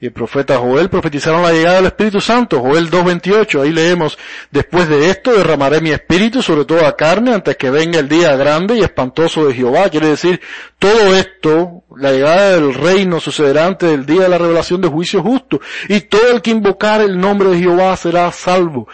y 0.00 0.06
el 0.06 0.12
profeta 0.12 0.58
Joel 0.58 0.88
profetizaron 0.88 1.42
la 1.42 1.50
llegada 1.50 1.76
del 1.76 1.86
Espíritu 1.86 2.20
Santo. 2.20 2.60
Joel 2.60 2.88
2.28, 2.88 3.62
ahí 3.62 3.72
leemos, 3.72 4.16
después 4.52 4.88
de 4.88 5.10
esto 5.10 5.32
derramaré 5.32 5.80
mi 5.80 5.90
espíritu 5.90 6.40
sobre 6.40 6.64
toda 6.64 6.94
carne 6.94 7.34
antes 7.34 7.56
que 7.56 7.68
venga 7.68 7.98
el 7.98 8.08
día 8.08 8.36
grande 8.36 8.76
y 8.76 8.82
espantoso 8.82 9.46
de 9.46 9.54
Jehová. 9.54 9.88
Quiere 9.88 10.06
decir, 10.06 10.40
todo 10.78 11.16
esto, 11.16 11.82
la 11.96 12.12
llegada 12.12 12.52
del 12.52 12.74
reino 12.74 13.18
sucederá 13.18 13.66
antes 13.66 13.90
del 13.90 14.06
día 14.06 14.22
de 14.22 14.28
la 14.28 14.38
revelación 14.38 14.80
de 14.80 14.88
juicio 14.88 15.20
justo. 15.20 15.60
Y 15.88 16.02
todo 16.02 16.30
el 16.30 16.42
que 16.42 16.52
invocar 16.52 17.00
el 17.00 17.18
nombre 17.18 17.48
de 17.48 17.58
Jehová 17.58 17.96
será 17.96 18.30
salvo. 18.30 18.86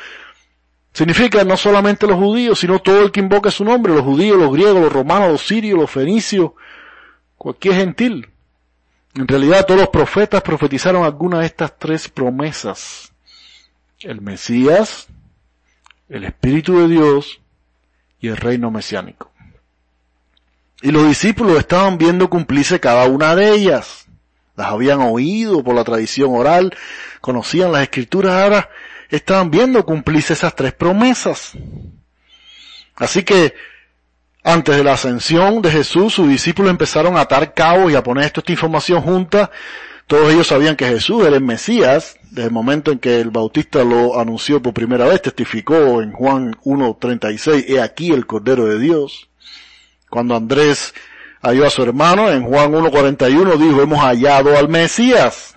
Significa 0.95 1.45
no 1.45 1.59
solamente 1.59 2.07
los 2.07 2.17
judíos, 2.17 2.61
sino 2.61 2.79
todo 2.79 3.03
el 3.03 3.11
que 3.11 3.21
invoque 3.21 3.51
su 3.51 3.63
nombre, 3.63 3.93
los 3.93 4.05
judíos, 4.05 4.39
los 4.39 4.53
griegos, 4.53 4.81
los 4.81 4.93
romanos, 4.93 5.33
los 5.33 5.47
sirios, 5.47 5.79
los 5.79 5.91
fenicios, 5.91 6.53
cualquier 7.37 7.75
gentil. 7.75 8.29
En 9.15 9.29
realidad 9.29 9.65
todos 9.65 9.81
los 9.81 9.91
profetas 9.91 10.43
profetizaron 10.43 11.05
alguna 11.05 11.41
de 11.41 11.47
estas 11.47 11.79
tres 11.79 12.09
promesas. 12.09 13.13
El 14.01 14.21
Mesías, 14.21 15.07
el 16.09 16.25
Espíritu 16.25 16.79
de 16.81 16.89
Dios 16.89 17.41
y 18.21 18.29
el 18.29 18.37
reino 18.37 18.71
mesiánico. 18.71 19.31
Y 20.83 20.91
los 20.91 21.07
discípulos 21.07 21.59
estaban 21.59 21.97
viendo 21.97 22.29
cumplirse 22.29 22.81
cada 22.81 23.07
una 23.07 23.35
de 23.37 23.53
ellas. 23.53 24.07
Las 24.57 24.69
habían 24.69 25.01
oído 25.01 25.63
por 25.63 25.75
la 25.75 25.85
tradición 25.85 26.35
oral, 26.35 26.77
conocían 27.21 27.73
las 27.73 27.83
escrituras, 27.83 28.43
ahora 28.43 28.69
estaban 29.09 29.51
viendo 29.51 29.85
cumplirse 29.87 30.33
esas 30.33 30.55
tres 30.55 30.73
promesas. 30.73 31.53
Así 32.97 33.23
que 33.23 33.55
antes 34.45 34.77
de 34.77 34.85
la 34.85 34.93
ascensión 34.93 35.63
de 35.63 35.71
Jesús, 35.71 36.13
sus 36.13 36.29
discípulos 36.29 36.71
empezaron 36.71 37.17
a 37.17 37.23
atar 37.23 37.55
cabos 37.55 37.91
y 37.91 37.97
a 37.97 38.03
poner 38.03 38.27
esta 38.27 38.43
información 38.53 39.01
junta. 39.01 39.51
Todos 40.07 40.31
ellos 40.31 40.47
sabían 40.47 40.77
que 40.77 40.87
Jesús 40.87 41.27
era 41.27 41.37
el 41.37 41.43
Mesías, 41.43 42.19
desde 42.31 42.49
el 42.49 42.53
momento 42.53 42.93
en 42.93 42.99
que 42.99 43.23
el 43.23 43.31
Bautista 43.31 43.83
lo 43.85 44.21
anunció 44.21 44.61
por 44.61 44.75
primera 44.75 45.07
vez, 45.07 45.23
testificó 45.23 46.03
en 46.03 46.13
Juan 46.13 46.53
1.36, 46.63 47.65
he 47.69 47.81
aquí 47.81 48.13
el 48.13 48.27
Cordero 48.27 48.67
de 48.67 48.79
Dios. 48.79 49.31
Cuando 50.11 50.37
Andrés 50.37 50.93
halló 51.41 51.67
a 51.67 51.71
su 51.71 51.83
hermano, 51.83 52.31
en 52.31 52.45
Juan 52.45 52.71
1.41 52.71 53.57
dijo, 53.57 53.81
hemos 53.81 54.01
hallado 54.01 54.59
al 54.59 54.69
Mesías. 54.69 55.55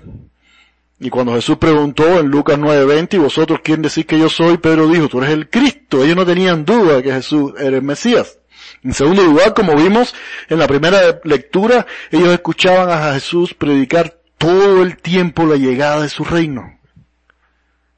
Y 0.99 1.09
cuando 1.09 1.33
Jesús 1.33 1.57
preguntó 1.57 2.19
en 2.19 2.27
Lucas 2.27 2.57
9:20, 2.57 3.15
¿y 3.15 3.17
vosotros 3.17 3.59
quién 3.63 3.81
decís 3.81 4.05
que 4.05 4.17
yo 4.17 4.29
soy? 4.29 4.57
Pedro 4.57 4.87
dijo, 4.87 5.07
tú 5.07 5.19
eres 5.19 5.31
el 5.31 5.49
Cristo. 5.49 6.03
Ellos 6.03 6.15
no 6.15 6.25
tenían 6.25 6.65
duda 6.65 6.95
de 6.95 7.03
que 7.03 7.11
Jesús 7.11 7.53
era 7.59 7.75
el 7.75 7.83
Mesías. 7.83 8.36
En 8.83 8.93
segundo 8.93 9.23
lugar, 9.23 9.53
como 9.53 9.75
vimos 9.75 10.13
en 10.49 10.59
la 10.59 10.67
primera 10.67 11.19
lectura, 11.23 11.85
ellos 12.11 12.29
escuchaban 12.29 12.89
a 12.89 13.13
Jesús 13.13 13.53
predicar 13.53 14.17
todo 14.37 14.83
el 14.83 14.97
tiempo 14.97 15.45
la 15.45 15.55
llegada 15.55 16.01
de 16.01 16.09
su 16.09 16.23
reino. 16.23 16.77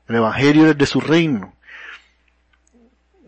El 0.08 0.16
Evangelio 0.16 0.70
es 0.70 0.78
de 0.78 0.86
su 0.86 1.02
reino. 1.02 1.54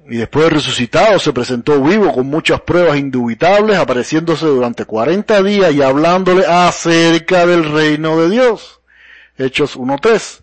Y 0.10 0.18
después 0.18 0.46
de 0.46 0.52
resucitado 0.52 1.20
se 1.20 1.32
presentó 1.32 1.82
vivo 1.82 2.12
con 2.12 2.28
muchas 2.28 2.62
pruebas 2.62 2.98
indubitables, 2.98 3.78
apareciéndose 3.78 4.46
durante 4.46 4.86
40 4.86 5.44
días 5.44 5.74
y 5.74 5.82
hablándole 5.82 6.46
acerca 6.46 7.46
del 7.46 7.72
reino 7.72 8.20
de 8.20 8.30
Dios. 8.30 8.82
Hechos 9.38 9.78
1.3. 9.78 10.41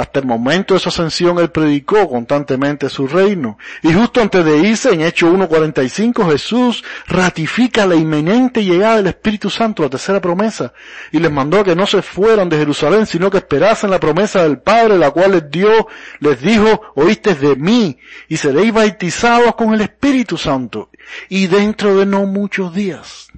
Hasta 0.00 0.20
el 0.20 0.24
momento 0.24 0.72
de 0.72 0.80
su 0.80 0.88
ascensión 0.88 1.38
él 1.40 1.50
predicó 1.50 2.08
constantemente 2.08 2.88
su 2.88 3.06
reino. 3.06 3.58
Y 3.82 3.92
justo 3.92 4.22
antes 4.22 4.42
de 4.46 4.56
irse, 4.56 4.94
en 4.94 5.02
Hechos 5.02 5.30
1.45, 5.30 6.30
Jesús 6.32 6.82
ratifica 7.06 7.84
la 7.84 7.96
inminente 7.96 8.64
llegada 8.64 8.96
del 8.96 9.08
Espíritu 9.08 9.50
Santo, 9.50 9.82
la 9.82 9.90
tercera 9.90 10.18
promesa, 10.18 10.72
y 11.12 11.18
les 11.18 11.30
mandó 11.30 11.62
que 11.62 11.76
no 11.76 11.86
se 11.86 12.00
fueran 12.00 12.48
de 12.48 12.56
Jerusalén, 12.56 13.04
sino 13.04 13.30
que 13.30 13.36
esperasen 13.36 13.90
la 13.90 14.00
promesa 14.00 14.42
del 14.42 14.60
Padre, 14.60 14.96
la 14.96 15.10
cual 15.10 15.32
les 15.32 15.50
dio, 15.50 15.88
les 16.20 16.40
dijo, 16.40 16.80
oíste 16.94 17.34
de 17.34 17.56
mí, 17.56 17.98
y 18.26 18.38
seréis 18.38 18.72
bautizados 18.72 19.54
con 19.54 19.74
el 19.74 19.82
Espíritu 19.82 20.38
Santo, 20.38 20.88
y 21.28 21.46
dentro 21.46 21.98
de 21.98 22.06
no 22.06 22.24
muchos 22.24 22.72
días. 22.74 23.28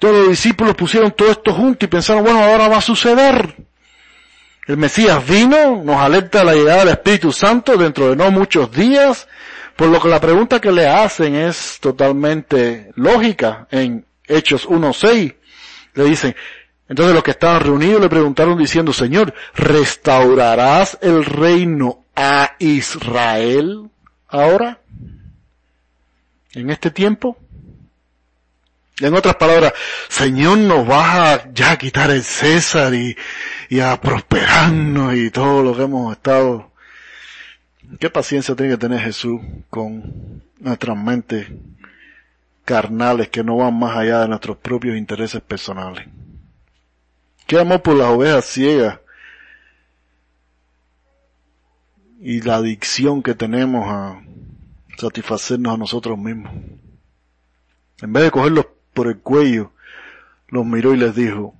Todos 0.00 0.16
los 0.16 0.28
discípulos 0.28 0.74
pusieron 0.74 1.12
todo 1.12 1.30
esto 1.30 1.54
junto 1.54 1.86
y 1.86 1.88
pensaron, 1.88 2.24
bueno, 2.24 2.42
ahora 2.42 2.68
va 2.68 2.76
a 2.76 2.82
suceder. 2.82 3.69
El 4.70 4.76
Mesías 4.76 5.26
vino, 5.26 5.82
nos 5.82 5.96
alerta 5.96 6.44
la 6.44 6.54
llegada 6.54 6.84
del 6.84 6.90
Espíritu 6.90 7.32
Santo 7.32 7.76
dentro 7.76 8.08
de 8.08 8.14
no 8.14 8.30
muchos 8.30 8.70
días, 8.70 9.26
por 9.74 9.88
lo 9.88 10.00
que 10.00 10.06
la 10.06 10.20
pregunta 10.20 10.60
que 10.60 10.70
le 10.70 10.86
hacen 10.86 11.34
es 11.34 11.78
totalmente 11.80 12.92
lógica. 12.94 13.66
En 13.72 14.06
Hechos 14.28 14.68
1.6 14.68 15.34
le 15.94 16.04
dicen, 16.04 16.36
entonces 16.88 17.12
los 17.12 17.24
que 17.24 17.32
estaban 17.32 17.62
reunidos 17.62 18.00
le 18.00 18.08
preguntaron 18.08 18.56
diciendo, 18.56 18.92
Señor, 18.92 19.34
¿restaurarás 19.56 20.98
el 21.00 21.24
reino 21.24 22.04
a 22.14 22.54
Israel 22.60 23.90
ahora? 24.28 24.78
¿En 26.52 26.70
este 26.70 26.92
tiempo? 26.92 27.36
En 29.00 29.14
otras 29.14 29.34
palabras, 29.34 29.72
Señor, 30.08 30.58
nos 30.58 30.86
vas 30.86 31.16
a 31.16 31.52
ya 31.52 31.76
quitar 31.76 32.10
el 32.10 32.22
César 32.22 32.94
y, 32.94 33.16
y 33.70 33.78
a 33.78 33.98
prosperarnos 34.00 35.14
y 35.14 35.30
todo 35.30 35.62
lo 35.62 35.76
que 35.76 35.84
hemos 35.84 36.12
estado. 36.12 36.72
¿Qué 38.00 38.10
paciencia 38.10 38.56
tiene 38.56 38.72
que 38.72 38.78
tener 38.78 38.98
Jesús 38.98 39.40
con 39.70 40.42
nuestras 40.58 40.96
mentes 40.96 41.46
carnales 42.64 43.28
que 43.28 43.44
no 43.44 43.58
van 43.58 43.78
más 43.78 43.96
allá 43.96 44.22
de 44.22 44.28
nuestros 44.28 44.56
propios 44.56 44.96
intereses 44.96 45.40
personales? 45.40 46.08
¿Qué 47.46 47.60
amor 47.60 47.80
por 47.80 47.96
las 47.96 48.08
ovejas 48.08 48.44
ciegas? 48.44 48.98
Y 52.20 52.40
la 52.42 52.56
adicción 52.56 53.22
que 53.22 53.36
tenemos 53.36 53.86
a 53.88 54.20
satisfacernos 54.98 55.74
a 55.74 55.78
nosotros 55.78 56.18
mismos. 56.18 56.52
En 58.02 58.12
vez 58.12 58.24
de 58.24 58.30
cogerlos 58.32 58.66
por 58.92 59.06
el 59.06 59.18
cuello, 59.20 59.72
los 60.48 60.66
miró 60.66 60.92
y 60.92 60.96
les 60.96 61.14
dijo, 61.14 61.54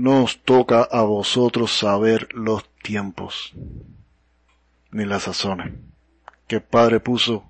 no 0.00 0.24
os 0.24 0.42
toca 0.42 0.82
a 0.82 1.02
vosotros 1.02 1.70
saber 1.72 2.28
los 2.32 2.64
tiempos, 2.82 3.52
ni 4.90 5.04
las 5.04 5.24
sazones, 5.24 5.74
que 6.46 6.56
el 6.56 6.62
Padre 6.62 7.00
puso 7.00 7.44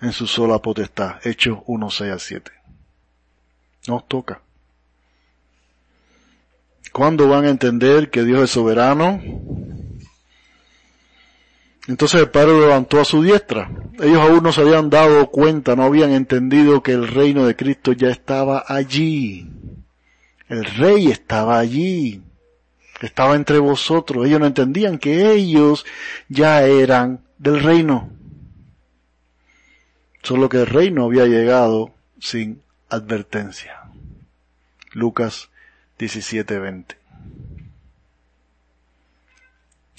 en 0.00 0.12
su 0.12 0.26
sola 0.26 0.58
potestad, 0.58 1.24
Hechos 1.24 1.60
1, 1.64 1.90
6 1.90 2.12
a 2.12 2.18
7. 2.18 2.52
No 3.86 3.96
os 3.96 4.08
toca. 4.08 4.42
¿Cuándo 6.90 7.28
van 7.28 7.44
a 7.44 7.50
entender 7.50 8.10
que 8.10 8.24
Dios 8.24 8.42
es 8.42 8.50
soberano? 8.50 9.22
Entonces 11.86 12.20
el 12.20 12.30
Padre 12.30 12.58
levantó 12.58 13.00
a 13.00 13.04
su 13.04 13.22
diestra. 13.22 13.70
Ellos 14.00 14.18
aún 14.18 14.42
no 14.42 14.50
se 14.50 14.62
habían 14.62 14.90
dado 14.90 15.30
cuenta, 15.30 15.76
no 15.76 15.84
habían 15.84 16.10
entendido 16.10 16.82
que 16.82 16.92
el 16.92 17.06
reino 17.06 17.46
de 17.46 17.54
Cristo 17.54 17.92
ya 17.92 18.08
estaba 18.08 18.64
allí. 18.66 19.48
El 20.48 20.64
rey 20.64 21.08
estaba 21.08 21.58
allí. 21.58 22.22
Estaba 23.00 23.34
entre 23.34 23.58
vosotros. 23.58 24.26
Ellos 24.26 24.40
no 24.40 24.46
entendían 24.46 24.98
que 24.98 25.32
ellos 25.32 25.84
ya 26.28 26.62
eran 26.62 27.20
del 27.38 27.62
reino. 27.62 28.10
Solo 30.22 30.48
que 30.48 30.58
el 30.58 30.66
reino 30.66 31.04
había 31.04 31.26
llegado 31.26 31.92
sin 32.18 32.62
advertencia. 32.88 33.82
Lucas 34.92 35.50
17:20. 35.98 36.96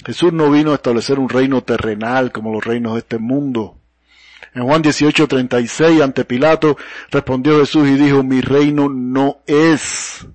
Jesús 0.05 0.31
no 0.31 0.49
vino 0.49 0.71
a 0.71 0.75
establecer 0.75 1.19
un 1.19 1.29
reino 1.29 1.63
terrenal 1.63 2.31
como 2.31 2.53
los 2.53 2.63
reinos 2.63 2.93
de 2.93 2.99
este 2.99 3.17
mundo. 3.17 3.77
En 4.53 4.63
Juan 4.63 4.81
18:36 4.81 6.01
ante 6.01 6.25
Pilato 6.25 6.77
respondió 7.11 7.59
Jesús 7.59 7.87
y 7.87 7.95
dijo, 7.95 8.23
mi 8.23 8.41
reino 8.41 8.89
no 8.89 9.39
es 9.45 10.25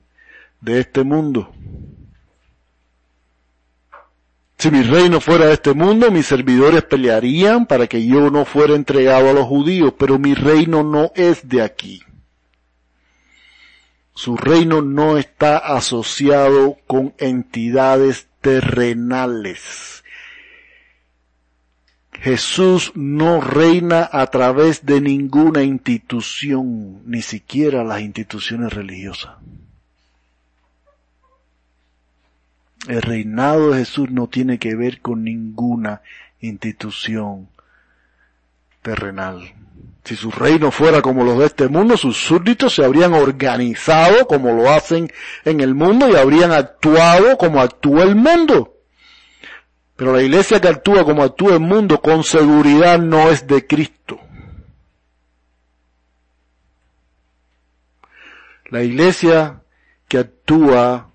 de 0.62 0.80
este 0.80 1.02
mundo. 1.04 1.52
Si 4.56 4.70
mi 4.70 4.82
reino 4.82 5.20
fuera 5.20 5.46
de 5.46 5.54
este 5.54 5.74
mundo, 5.74 6.10
mis 6.12 6.26
servidores 6.26 6.84
pelearían 6.84 7.66
para 7.66 7.88
que 7.88 8.06
yo 8.06 8.30
no 8.30 8.44
fuera 8.44 8.76
entregado 8.76 9.28
a 9.28 9.32
los 9.32 9.44
judíos, 9.44 9.92
pero 9.98 10.20
mi 10.20 10.34
reino 10.34 10.84
no 10.84 11.10
es 11.16 11.48
de 11.48 11.62
aquí. 11.62 12.00
Su 14.14 14.36
reino 14.36 14.80
no 14.80 15.18
está 15.18 15.58
asociado 15.58 16.76
con 16.86 17.12
entidades 17.18 18.28
terrenales. 18.40 20.04
Jesús 22.12 22.92
no 22.94 23.40
reina 23.40 24.08
a 24.12 24.28
través 24.28 24.86
de 24.86 25.00
ninguna 25.00 25.64
institución, 25.64 27.02
ni 27.04 27.20
siquiera 27.20 27.82
las 27.82 28.00
instituciones 28.00 28.72
religiosas. 28.72 29.32
El 32.88 33.00
reinado 33.00 33.70
de 33.70 33.80
Jesús 33.80 34.10
no 34.10 34.26
tiene 34.26 34.58
que 34.58 34.74
ver 34.74 35.00
con 35.00 35.22
ninguna 35.22 36.02
institución 36.40 37.48
terrenal. 38.82 39.54
Si 40.04 40.16
su 40.16 40.32
reino 40.32 40.72
fuera 40.72 41.00
como 41.00 41.22
los 41.22 41.38
de 41.38 41.46
este 41.46 41.68
mundo, 41.68 41.96
sus 41.96 42.16
súbditos 42.16 42.74
se 42.74 42.84
habrían 42.84 43.14
organizado 43.14 44.26
como 44.26 44.52
lo 44.52 44.68
hacen 44.68 45.12
en 45.44 45.60
el 45.60 45.76
mundo 45.76 46.08
y 46.08 46.16
habrían 46.16 46.50
actuado 46.50 47.38
como 47.38 47.60
actúa 47.60 48.02
el 48.02 48.16
mundo. 48.16 48.76
Pero 49.94 50.16
la 50.16 50.22
iglesia 50.22 50.60
que 50.60 50.66
actúa 50.66 51.04
como 51.04 51.22
actúa 51.22 51.54
el 51.54 51.60
mundo 51.60 52.00
con 52.00 52.24
seguridad 52.24 52.98
no 52.98 53.30
es 53.30 53.46
de 53.46 53.64
Cristo. 53.64 54.18
La 58.70 58.82
iglesia 58.82 59.60
que 60.08 60.18
actúa 60.18 61.11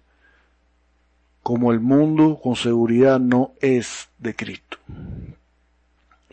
como 1.47 1.71
el 1.71 1.79
mundo 1.79 2.41
con 2.43 2.57
seguridad 2.57 3.21
no 3.21 3.53
es 3.61 4.09
de 4.17 4.35
Cristo. 4.35 4.79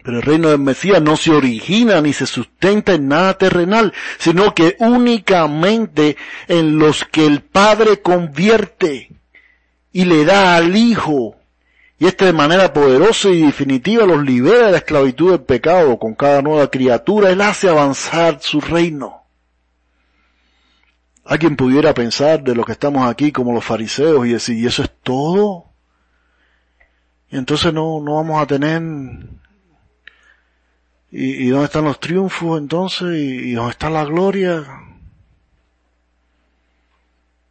Pero 0.02 0.16
el 0.16 0.22
reino 0.24 0.48
del 0.48 0.58
Mesías 0.58 1.00
no 1.00 1.16
se 1.16 1.30
origina 1.30 2.00
ni 2.00 2.12
se 2.12 2.26
sustenta 2.26 2.94
en 2.94 3.06
nada 3.06 3.38
terrenal, 3.38 3.92
sino 4.18 4.56
que 4.56 4.74
únicamente 4.80 6.16
en 6.48 6.80
los 6.80 7.04
que 7.04 7.26
el 7.26 7.42
Padre 7.42 8.02
convierte 8.02 9.12
y 9.92 10.04
le 10.04 10.24
da 10.24 10.56
al 10.56 10.74
Hijo. 10.74 11.36
Y 11.96 12.06
este 12.06 12.24
de 12.24 12.32
manera 12.32 12.72
poderosa 12.72 13.28
y 13.28 13.42
definitiva 13.42 14.06
los 14.06 14.24
libera 14.24 14.66
de 14.66 14.72
la 14.72 14.78
esclavitud 14.78 15.30
del 15.30 15.42
pecado 15.42 15.96
con 15.96 16.16
cada 16.16 16.42
nueva 16.42 16.68
criatura. 16.72 17.30
Él 17.30 17.40
hace 17.40 17.68
avanzar 17.68 18.38
su 18.40 18.60
reino. 18.60 19.23
Alguien 21.24 21.56
pudiera 21.56 21.94
pensar 21.94 22.42
de 22.42 22.54
los 22.54 22.66
que 22.66 22.72
estamos 22.72 23.08
aquí 23.08 23.32
como 23.32 23.52
los 23.52 23.64
fariseos 23.64 24.26
y 24.26 24.32
decir, 24.32 24.58
¿y 24.58 24.66
eso 24.66 24.82
es 24.82 24.90
todo? 25.02 25.70
Y 27.30 27.38
entonces 27.38 27.72
no, 27.72 28.00
no 28.00 28.16
vamos 28.16 28.42
a 28.42 28.46
tener... 28.46 28.82
¿Y, 31.16 31.48
dónde 31.48 31.66
están 31.66 31.84
los 31.84 32.00
triunfos 32.00 32.58
entonces? 32.58 33.16
¿Y, 33.16 33.52
dónde 33.52 33.70
está 33.70 33.88
la 33.88 34.04
gloria? 34.04 34.64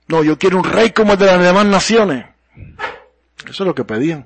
No, 0.07 0.21
yo 0.21 0.37
quiero 0.37 0.57
un 0.57 0.65
rey 0.65 0.91
como 0.91 1.13
el 1.13 1.19
de 1.19 1.25
las 1.25 1.41
demás 1.41 1.65
naciones. 1.65 2.25
Eso 3.49 3.63
es 3.63 3.67
lo 3.67 3.73
que 3.73 3.85
pedían. 3.85 4.25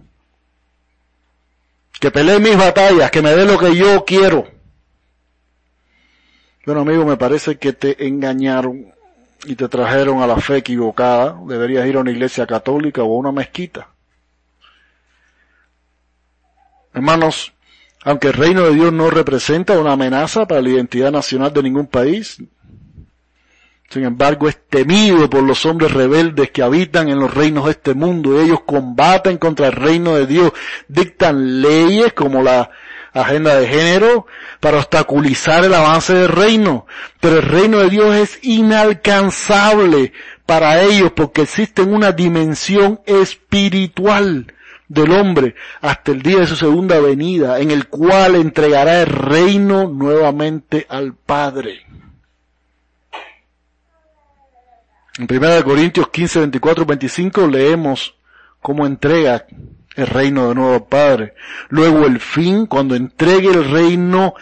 Que 2.00 2.10
pelee 2.10 2.40
mis 2.40 2.58
batallas, 2.58 3.12
que 3.12 3.22
me 3.22 3.36
dé 3.36 3.46
lo 3.46 3.60
que 3.60 3.76
yo 3.76 4.04
quiero. 4.06 4.48
Bueno, 6.66 6.82
amigo, 6.82 7.06
me 7.06 7.16
parece 7.16 7.58
que 7.58 7.74
te 7.74 8.08
engañaron 8.08 8.97
y 9.46 9.56
te 9.56 9.68
trajeron 9.68 10.22
a 10.22 10.28
la 10.28 10.38
fe 10.38 10.58
equivocada, 10.58 11.40
deberías 11.48 11.88
ir 11.88 11.98
a 11.98 12.02
una 12.02 12.12
iglesia 12.12 12.46
católica 12.48 13.04
o 13.04 13.16
a 13.16 13.20
una 13.20 13.32
mezquita. 13.32 13.90
Hermanos, 16.94 17.54
aunque 18.04 18.28
el 18.28 18.34
reino 18.34 18.64
de 18.64 18.74
Dios 18.74 18.94
no 18.94 19.10
representa 19.10 19.80
una 19.80 19.94
amenaza 19.94 20.48
para 20.48 20.62
la 20.62 20.70
identidad 20.70 21.12
nacional 21.12 21.54
de 21.54 21.64
ningún 21.64 21.88
país, 21.88 22.42
sin 23.90 24.04
embargo 24.04 24.50
es 24.50 24.58
temido 24.68 25.30
por 25.30 25.44
los 25.44 25.66
hombres 25.66 25.94
rebeldes 25.94 26.52
que 26.52 26.64
habitan 26.64 27.10
en 27.10 27.20
los 27.20 27.34
reinos 27.34 27.66
de 27.66 27.72
este 27.72 27.94
mundo. 27.94 28.42
Ellos 28.42 28.62
combaten 28.66 29.38
contra 29.38 29.68
el 29.68 29.74
reino 29.74 30.16
de 30.16 30.26
Dios, 30.26 30.52
dictan 30.88 31.62
leyes 31.62 32.14
como 32.14 32.42
la 32.42 32.70
agenda 33.14 33.60
de 33.60 33.68
género 33.68 34.28
para 34.60 34.78
obstaculizar 34.78 35.64
el 35.64 35.74
avance 35.74 36.14
del 36.14 36.30
reino. 36.30 36.86
Pero 37.20 37.38
el 37.38 37.44
reino 37.44 37.80
de 37.80 37.90
Dios 37.90 38.16
es 38.16 38.40
inalcanzable 38.42 40.14
para 40.46 40.82
ellos 40.82 41.12
porque 41.14 41.42
existe 41.42 41.82
una 41.82 42.12
dimensión 42.12 43.02
espiritual 43.06 44.54
del 44.88 45.12
hombre 45.12 45.56
hasta 45.82 46.12
el 46.12 46.22
día 46.22 46.40
de 46.40 46.48
su 46.48 46.56
segunda 46.56 47.00
venida 47.00 47.60
en 47.60 47.72
el 47.72 47.88
cual 47.88 48.36
entregará 48.36 49.02
el 49.02 49.08
reino 49.08 49.88
nuevamente 49.88 50.86
al 50.90 51.14
Padre. 51.14 51.86
En 55.18 55.28
1 55.30 55.64
Corintios 55.64 56.10
15, 56.10 56.40
24, 56.40 56.86
25 56.86 57.48
leemos 57.48 58.16
cómo 58.62 58.86
entrega 58.86 59.46
el 59.98 60.08
reino 60.08 60.48
de 60.48 60.56
nuevo 60.56 60.86
Padre. 60.86 61.34
Luego 61.70 62.06
el 62.06 62.20
fin, 62.20 62.68
cuando 62.68 62.96
entregue 62.96 63.50
el 63.50 63.70
reino 63.70 64.36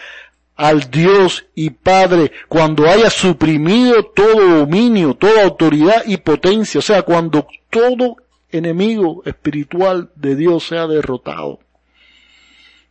al 0.54 0.90
Dios 0.90 1.46
y 1.54 1.70
Padre, 1.70 2.30
cuando 2.48 2.88
haya 2.88 3.10
suprimido 3.10 4.04
todo 4.04 4.58
dominio, 4.58 5.14
toda 5.14 5.42
autoridad 5.42 6.04
y 6.06 6.18
potencia, 6.18 6.78
o 6.78 6.82
sea, 6.82 7.02
cuando 7.02 7.48
todo 7.70 8.16
enemigo 8.50 9.22
espiritual 9.24 10.10
de 10.14 10.36
Dios 10.36 10.66
sea 10.66 10.86
derrotado. 10.86 11.58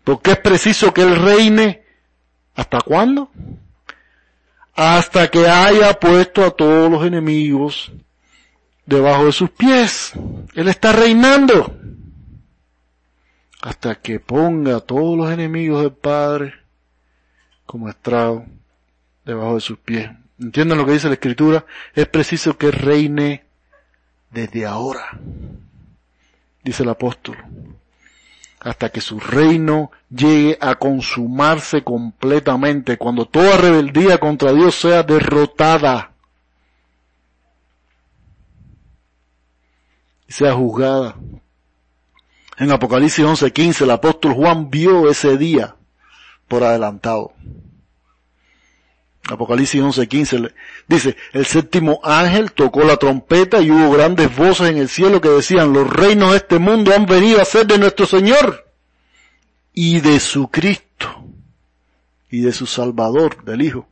Porque 0.03 0.31
es 0.31 0.39
preciso 0.39 0.93
que 0.93 1.01
Él 1.01 1.15
reine, 1.15 1.83
¿hasta 2.55 2.81
cuándo? 2.81 3.29
Hasta 4.75 5.29
que 5.29 5.47
haya 5.47 5.99
puesto 5.99 6.43
a 6.43 6.51
todos 6.51 6.91
los 6.91 7.05
enemigos 7.05 7.91
debajo 8.85 9.25
de 9.25 9.31
sus 9.31 9.49
pies. 9.51 10.13
Él 10.53 10.67
está 10.67 10.91
reinando 10.91 11.75
hasta 13.65 13.95
que 13.95 14.19
ponga 14.19 14.75
a 14.75 14.79
todos 14.79 15.17
los 15.17 15.31
enemigos 15.31 15.81
del 15.81 15.91
Padre 15.91 16.53
como 17.65 17.89
estrado 17.89 18.45
debajo 19.25 19.55
de 19.55 19.61
sus 19.61 19.79
pies. 19.79 20.07
¿Entienden 20.39 20.77
lo 20.77 20.85
que 20.85 20.91
dice 20.91 21.07
la 21.07 21.15
Escritura? 21.15 21.65
Es 21.95 22.07
preciso 22.07 22.59
que 22.59 22.69
reine 22.69 23.43
desde 24.29 24.67
ahora, 24.67 25.19
dice 26.63 26.83
el 26.83 26.89
apóstol, 26.89 27.37
hasta 28.59 28.89
que 28.89 29.01
su 29.01 29.19
reino 29.19 29.91
llegue 30.11 30.59
a 30.61 30.75
consumarse 30.75 31.83
completamente, 31.83 32.99
cuando 32.99 33.25
toda 33.25 33.57
rebeldía 33.57 34.19
contra 34.19 34.53
Dios 34.53 34.75
sea 34.75 35.01
derrotada 35.01 36.11
y 40.27 40.33
sea 40.33 40.53
juzgada 40.53 41.15
en 42.57 42.71
Apocalipsis 42.71 43.25
11:15 43.25 43.83
el 43.83 43.91
apóstol 43.91 44.33
Juan 44.33 44.69
vio 44.69 45.09
ese 45.09 45.37
día 45.37 45.75
por 46.47 46.63
adelantado. 46.63 47.33
Apocalipsis 49.27 49.81
11:15 49.81 50.53
dice, 50.87 51.17
el 51.33 51.45
séptimo 51.45 51.99
ángel 52.03 52.51
tocó 52.51 52.83
la 52.83 52.97
trompeta 52.97 53.59
y 53.61 53.71
hubo 53.71 53.91
grandes 53.91 54.35
voces 54.35 54.69
en 54.69 54.77
el 54.77 54.87
cielo 54.87 55.19
que 55.19 55.29
decían, 55.29 55.73
los 55.73 55.89
reinos 55.89 56.31
de 56.31 56.37
este 56.37 56.59
mundo 56.59 56.93
han 56.93 57.05
venido 57.05 57.41
a 57.41 57.45
ser 57.45 57.65
de 57.65 57.79
nuestro 57.79 58.05
Señor 58.05 58.71
y 59.73 59.99
de 59.99 60.19
su 60.19 60.49
Cristo 60.49 61.25
y 62.29 62.41
de 62.41 62.53
su 62.53 62.67
Salvador, 62.67 63.43
del 63.43 63.63
Hijo. 63.63 63.87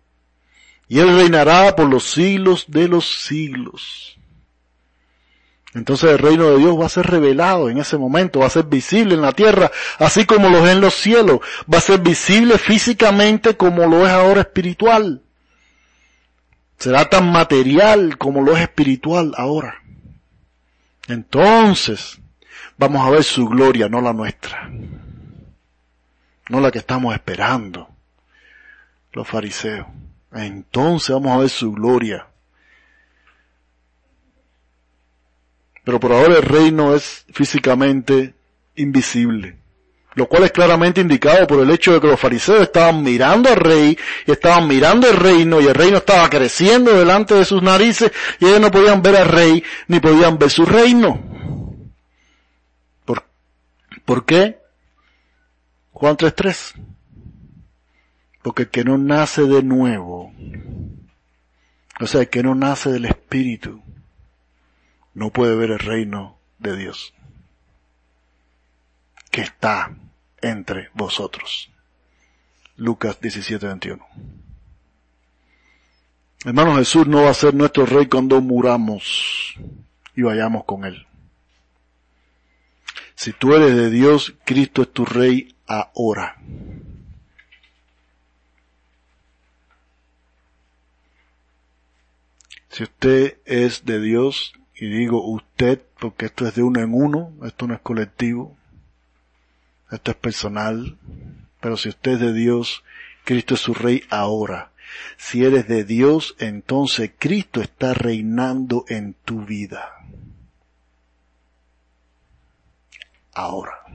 Y 0.88 0.99
Él 0.99 1.16
reinará 1.16 1.76
por 1.76 1.89
los 1.89 2.03
siglos 2.03 2.66
de 2.68 2.88
los 2.88 3.24
siglos. 3.24 4.18
Entonces 5.76 6.11
el 6.11 6.19
reino 6.19 6.49
de 6.49 6.57
Dios 6.59 6.80
va 6.80 6.86
a 6.86 6.89
ser 6.89 7.07
revelado 7.07 7.69
en 7.69 7.80
ese 7.80 7.97
momento, 7.97 8.39
va 8.39 8.45
a 8.45 8.51
ser 8.51 8.65
visible 8.65 9.15
en 9.15 9.21
la 9.21 9.32
tierra, 9.32 9.71
así 9.97 10.26
como 10.26 10.49
lo 10.49 10.65
es 10.65 10.71
en 10.71 10.82
los 10.82 10.93
cielos, 10.93 11.39
va 11.71 11.80
a 11.80 11.82
ser 11.82 11.99
visible 11.99 12.57
físicamente 12.57 13.57
como 13.57 13.86
lo 13.88 14.05
es 14.05 14.11
ahora 14.11 14.41
espiritual. 14.41 15.21
Será 16.78 17.09
tan 17.09 17.32
material 17.32 18.17
como 18.17 18.41
lo 18.41 18.55
es 18.55 18.61
espiritual 18.61 19.34
ahora. 19.36 19.82
Entonces, 21.07 22.19
vamos 22.78 23.05
a 23.05 23.09
ver 23.09 23.24
su 23.24 23.47
gloria, 23.47 23.89
no 23.89 24.01
la 24.01 24.13
nuestra. 24.13 24.69
No 26.49 26.59
la 26.59 26.71
que 26.71 26.80
estamos 26.80 27.13
esperando, 27.15 27.89
los 29.11 29.28
fariseos. 29.28 29.88
Entonces 30.34 31.09
vamos 31.15 31.32
a 31.32 31.38
ver 31.38 31.49
su 31.49 31.71
gloria. 31.71 32.28
Pero 35.84 35.99
por 35.99 36.13
ahora 36.13 36.38
el 36.38 36.43
reino 36.43 36.95
es 36.95 37.25
físicamente 37.34 38.34
invisible. 38.75 39.57
Lo 40.15 40.27
cual 40.27 40.43
es 40.43 40.51
claramente 40.51 41.01
indicado 41.01 41.47
por 41.47 41.59
el 41.59 41.71
hecho 41.71 41.93
de 41.93 41.99
que 41.99 42.07
los 42.07 42.19
fariseos 42.19 42.61
estaban 42.61 43.01
mirando 43.01 43.49
al 43.49 43.55
rey 43.55 43.97
y 44.27 44.31
estaban 44.31 44.67
mirando 44.67 45.09
el 45.09 45.17
reino 45.17 45.59
y 45.59 45.65
el 45.65 45.73
reino 45.73 45.97
estaba 45.97 46.29
creciendo 46.29 46.93
delante 46.93 47.34
de 47.34 47.45
sus 47.45 47.63
narices 47.63 48.11
y 48.39 48.45
ellos 48.45 48.61
no 48.61 48.69
podían 48.69 49.01
ver 49.01 49.15
al 49.15 49.27
rey 49.27 49.63
ni 49.88 49.99
podían 49.99 50.38
ver 50.38 50.51
su 50.51 50.65
reino. 50.65 51.19
¿Por, 53.05 53.23
¿por 54.05 54.25
qué? 54.25 54.59
Juan 55.91 56.15
3.3. 56.15 56.73
Porque 58.43 58.63
el 58.63 58.69
que 58.69 58.84
no 58.84 58.97
nace 58.99 59.43
de 59.43 59.63
nuevo, 59.63 60.31
o 61.99 62.07
sea, 62.07 62.21
el 62.21 62.29
que 62.29 62.43
no 62.43 62.53
nace 62.53 62.91
del 62.91 63.05
Espíritu, 63.05 63.81
no 65.14 65.30
puede 65.30 65.55
ver 65.55 65.72
el 65.72 65.80
reino 65.80 66.38
de 66.59 66.76
Dios 66.76 67.14
que 69.32 69.41
está 69.41 69.95
entre 70.41 70.89
vosotros. 70.93 71.72
Lucas 72.76 73.20
17, 73.20 73.66
21. 73.66 74.05
Hermano 76.45 76.76
Jesús 76.76 77.07
no 77.07 77.24
va 77.24 77.30
a 77.30 77.34
ser 77.34 77.53
nuestro 77.53 77.86
rey 77.86 78.07
cuando 78.07 78.41
muramos 78.41 79.55
y 80.16 80.22
vayamos 80.22 80.66
con 80.66 80.86
él. 80.86 81.07
Si 83.16 83.32
tú 83.34 83.55
eres 83.55 83.76
de 83.76 83.89
Dios, 83.89 84.36
Cristo 84.43 84.82
es 84.82 84.91
tu 84.91 85.05
rey 85.05 85.55
ahora. 85.66 86.38
Si 92.70 92.84
usted 92.84 93.38
es 93.45 93.86
de 93.86 94.01
Dios, 94.01 94.53
y 94.84 94.88
digo 94.88 95.25
usted 95.25 95.81
porque 95.97 96.25
esto 96.25 96.45
es 96.45 96.55
de 96.55 96.61
uno 96.61 96.81
en 96.81 96.93
uno, 96.93 97.31
esto 97.45 97.67
no 97.67 97.73
es 97.73 97.79
colectivo, 97.79 98.57
esto 99.89 100.11
es 100.11 100.17
personal, 100.17 100.97
pero 101.61 101.77
si 101.77 101.88
usted 101.88 102.11
es 102.11 102.19
de 102.19 102.34
Dios, 102.34 102.84
Cristo 103.23 103.53
es 103.53 103.61
su 103.61 103.73
rey 103.73 104.03
ahora. 104.09 104.73
Si 105.15 105.45
eres 105.45 105.69
de 105.69 105.86
Dios, 105.86 106.36
entonces 106.38 107.11
Cristo 107.17 107.61
está 107.61 107.93
reinando 107.93 108.84
en 108.89 109.13
tu 109.23 109.45
vida. 109.45 109.89
Ahora. 113.34 113.86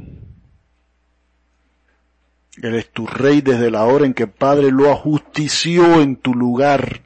Él 2.62 2.74
es 2.76 2.90
tu 2.90 3.06
rey 3.06 3.42
desde 3.42 3.70
la 3.70 3.84
hora 3.84 4.06
en 4.06 4.14
que 4.14 4.22
el 4.22 4.30
Padre 4.30 4.70
lo 4.70 4.90
ajustició 4.90 6.00
en 6.00 6.16
tu 6.16 6.34
lugar, 6.34 7.02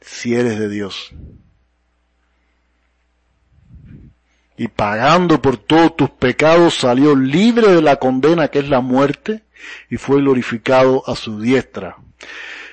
si 0.00 0.34
eres 0.36 0.60
de 0.60 0.68
Dios. 0.68 1.12
Y 4.56 4.68
pagando 4.68 5.42
por 5.42 5.58
todos 5.58 5.96
tus 5.96 6.10
pecados 6.10 6.74
salió 6.74 7.14
libre 7.14 7.68
de 7.68 7.82
la 7.82 7.96
condena 7.96 8.48
que 8.48 8.60
es 8.60 8.68
la 8.68 8.80
muerte 8.80 9.42
y 9.90 9.96
fue 9.96 10.16
glorificado 10.18 11.02
a 11.06 11.14
su 11.14 11.40
diestra. 11.40 11.96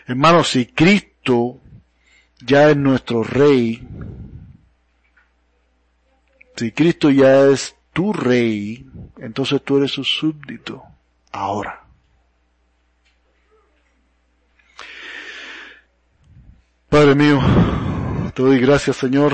Hermanos, 0.08 0.50
si 0.50 0.68
Cristo 0.68 1.60
ya 2.40 2.70
es 2.70 2.78
nuestro 2.78 3.24
rey, 3.24 3.86
si 6.56 6.72
Cristo 6.72 7.10
ya 7.10 7.48
es 7.48 7.76
tu 7.92 8.14
rey, 8.14 8.86
entonces 9.18 9.62
tú 9.64 9.78
eres 9.78 9.92
su 9.92 10.04
súbdito 10.04 10.84
ahora. 11.32 11.82
Padre 16.90 17.16
mío, 17.16 17.40
te 18.36 18.44
doy 18.44 18.60
gracias 18.60 18.98
Señor 18.98 19.34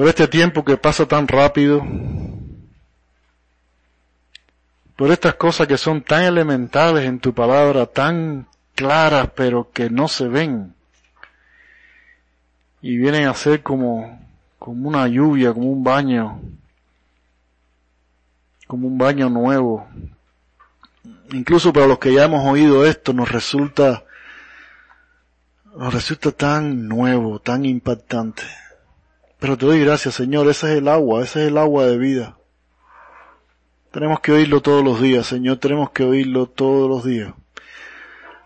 por 0.00 0.08
este 0.08 0.28
tiempo 0.28 0.64
que 0.64 0.78
pasa 0.78 1.04
tan 1.04 1.28
rápido, 1.28 1.86
por 4.96 5.10
estas 5.10 5.34
cosas 5.34 5.66
que 5.66 5.76
son 5.76 6.00
tan 6.00 6.22
elementales 6.22 7.04
en 7.04 7.20
tu 7.20 7.34
palabra, 7.34 7.84
tan 7.84 8.46
claras 8.74 9.28
pero 9.36 9.70
que 9.70 9.90
no 9.90 10.08
se 10.08 10.26
ven 10.26 10.74
y 12.80 12.96
vienen 12.96 13.28
a 13.28 13.34
ser 13.34 13.62
como, 13.62 14.26
como 14.58 14.88
una 14.88 15.06
lluvia, 15.06 15.52
como 15.52 15.70
un 15.70 15.84
baño, 15.84 16.40
como 18.66 18.88
un 18.88 18.96
baño 18.96 19.28
nuevo. 19.28 19.86
Incluso 21.32 21.74
para 21.74 21.86
los 21.86 21.98
que 21.98 22.14
ya 22.14 22.24
hemos 22.24 22.46
oído 22.46 22.86
esto 22.86 23.12
nos 23.12 23.30
resulta, 23.30 24.04
nos 25.76 25.92
resulta 25.92 26.32
tan 26.32 26.88
nuevo, 26.88 27.38
tan 27.38 27.66
impactante. 27.66 28.44
Pero 29.40 29.56
te 29.56 29.64
doy 29.64 29.80
gracias, 29.80 30.14
Señor, 30.14 30.48
ese 30.48 30.70
es 30.70 30.78
el 30.78 30.88
agua, 30.88 31.24
ese 31.24 31.42
es 31.42 31.48
el 31.48 31.56
agua 31.56 31.86
de 31.86 31.96
vida. 31.96 32.36
Tenemos 33.90 34.20
que 34.20 34.32
oírlo 34.32 34.60
todos 34.60 34.84
los 34.84 35.00
días, 35.00 35.26
Señor, 35.26 35.56
tenemos 35.56 35.90
que 35.90 36.04
oírlo 36.04 36.46
todos 36.46 36.88
los 36.88 37.04
días. 37.04 37.32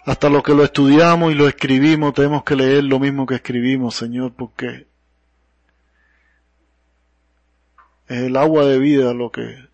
Hasta 0.05 0.31
lo 0.31 0.43
que 0.43 0.55
lo 0.55 0.63
estudiamos 0.63 1.33
y 1.33 1.35
lo 1.35 1.49
escribimos, 1.49 2.15
tenemos 2.15 2.45
que 2.45 2.55
leer 2.55 2.85
lo 2.85 3.01
mismo 3.01 3.27
que 3.27 3.35
escribimos, 3.35 3.97
Señor, 3.97 4.33
porque 4.35 4.87
es 8.07 8.19
el 8.19 8.37
agua 8.37 8.65
de 8.65 8.79
vida 8.79 9.13
lo 9.15 9.33
que 9.33 9.67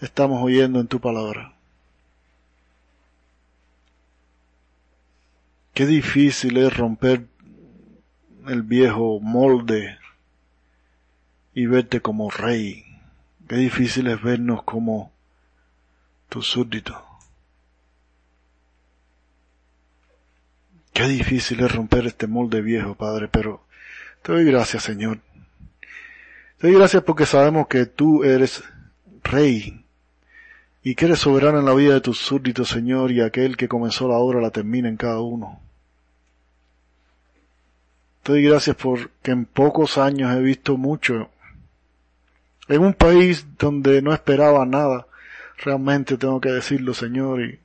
estamos 0.00 0.42
oyendo 0.42 0.80
en 0.80 0.88
tu 0.88 1.00
palabra. 1.00 1.54
Qué 5.72 5.86
difícil 5.86 6.56
es 6.56 6.76
romper 6.76 7.26
el 8.48 8.62
viejo 8.62 9.20
molde 9.20 10.01
y 11.54 11.66
verte 11.66 12.00
como 12.00 12.30
rey. 12.30 12.84
Qué 13.48 13.56
difícil 13.56 14.06
es 14.08 14.22
vernos 14.22 14.62
como 14.62 15.12
tu 16.28 16.42
súbdito. 16.42 17.04
Qué 20.92 21.04
difícil 21.08 21.60
es 21.60 21.74
romper 21.74 22.06
este 22.06 22.26
molde 22.26 22.60
viejo, 22.60 22.94
Padre, 22.94 23.28
pero 23.28 23.64
te 24.22 24.32
doy 24.32 24.44
gracias, 24.44 24.82
Señor. 24.82 25.18
Te 26.58 26.68
doy 26.68 26.76
gracias 26.76 27.02
porque 27.02 27.26
sabemos 27.26 27.66
que 27.66 27.86
tú 27.86 28.24
eres 28.24 28.62
rey 29.22 29.84
y 30.82 30.94
que 30.94 31.06
eres 31.06 31.20
soberano 31.20 31.58
en 31.58 31.64
la 31.64 31.74
vida 31.74 31.94
de 31.94 32.00
tus 32.00 32.18
súbditos, 32.18 32.68
Señor, 32.68 33.10
y 33.10 33.20
aquel 33.20 33.56
que 33.56 33.68
comenzó 33.68 34.08
la 34.08 34.16
obra 34.16 34.40
la 34.40 34.50
termina 34.50 34.88
en 34.88 34.96
cada 34.96 35.20
uno. 35.20 35.60
Te 38.22 38.32
doy 38.32 38.44
gracias 38.44 38.76
porque 38.76 39.32
en 39.32 39.44
pocos 39.44 39.98
años 39.98 40.34
he 40.34 40.40
visto 40.40 40.76
mucho 40.76 41.30
en 42.68 42.80
un 42.80 42.94
país 42.94 43.46
donde 43.58 44.02
no 44.02 44.12
esperaba 44.12 44.64
nada, 44.64 45.06
realmente 45.58 46.16
tengo 46.16 46.40
que 46.40 46.50
decirlo, 46.50 46.94
Señor, 46.94 47.42
y, 47.42 47.58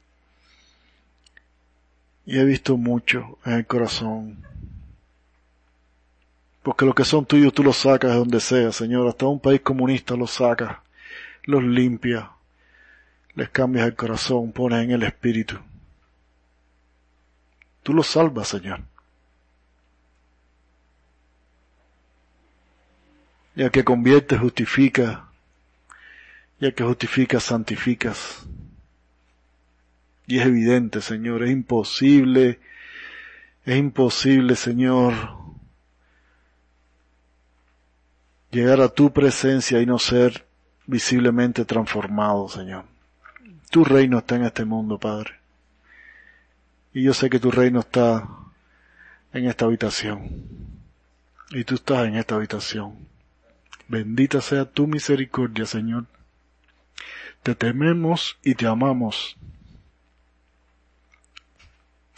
y 2.26 2.40
he 2.40 2.44
visto 2.44 2.78
mucho 2.78 3.38
en 3.46 3.54
el 3.54 3.66
corazón. 3.66 4.44
Porque 6.64 6.86
lo 6.86 6.94
que 6.94 7.06
son 7.06 7.26
tuyos 7.26 7.54
tú 7.54 7.64
los 7.64 7.78
sacas 7.78 8.12
de 8.12 8.18
donde 8.18 8.42
sea, 8.42 8.74
Señor. 8.74 9.08
Hasta 9.08 9.26
un 9.26 9.40
país 9.40 9.62
comunista 9.62 10.18
los 10.18 10.32
sacas, 10.32 10.78
los 11.44 11.64
limpias, 11.64 12.26
les 13.36 13.50
cambias 13.50 13.88
el 13.88 13.96
corazón, 13.96 14.52
pones 14.52 14.84
en 14.84 14.92
el 14.92 15.04
espíritu. 15.04 15.58
Tú 17.84 17.94
los 17.94 18.08
salvas, 18.08 18.50
Señor. 18.50 18.82
Ya 23.58 23.72
que 23.72 23.84
conviertes, 23.84 24.40
justifica. 24.40 25.30
Ya 26.60 26.72
que 26.74 26.84
justificas, 26.84 27.42
santificas. 27.42 28.46
Y 30.28 30.38
es 30.38 30.46
evidente, 30.46 31.02
Señor, 31.02 31.42
es 31.42 31.50
imposible, 31.50 32.60
es 33.66 33.78
imposible, 33.78 34.56
Señor, 34.56 35.14
llegar 38.52 38.80
a 38.80 38.90
tu 38.90 39.12
presencia 39.12 39.82
y 39.82 39.88
no 39.88 39.98
ser 39.98 40.46
visiblemente 40.86 41.66
transformado, 41.66 42.48
Señor. 42.50 42.86
Tu 43.72 43.84
reino 43.84 44.20
está 44.20 44.36
en 44.36 44.44
este 44.44 44.66
mundo, 44.66 45.00
Padre. 45.00 45.32
Y 46.94 47.02
yo 47.02 47.14
sé 47.16 47.28
que 47.28 47.40
tu 47.40 47.50
reino 47.50 47.80
está 47.80 48.30
en 49.34 49.48
esta 49.48 49.66
habitación. 49.66 50.46
Y 51.50 51.64
tú 51.64 51.74
estás 51.74 52.06
en 52.06 52.18
esta 52.18 52.36
habitación. 52.36 53.17
Bendita 53.88 54.42
sea 54.42 54.66
tu 54.66 54.88
misericordia, 54.88 55.66
Señor. 55.66 56.06
Te 57.44 57.56
tememos 57.56 58.38
y 58.44 58.56
te 58.56 58.68
amamos. 58.68 59.38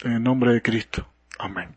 En 0.03 0.13
el 0.13 0.23
nombre 0.23 0.53
de 0.53 0.61
Cristo. 0.61 1.07
Amén. 1.37 1.75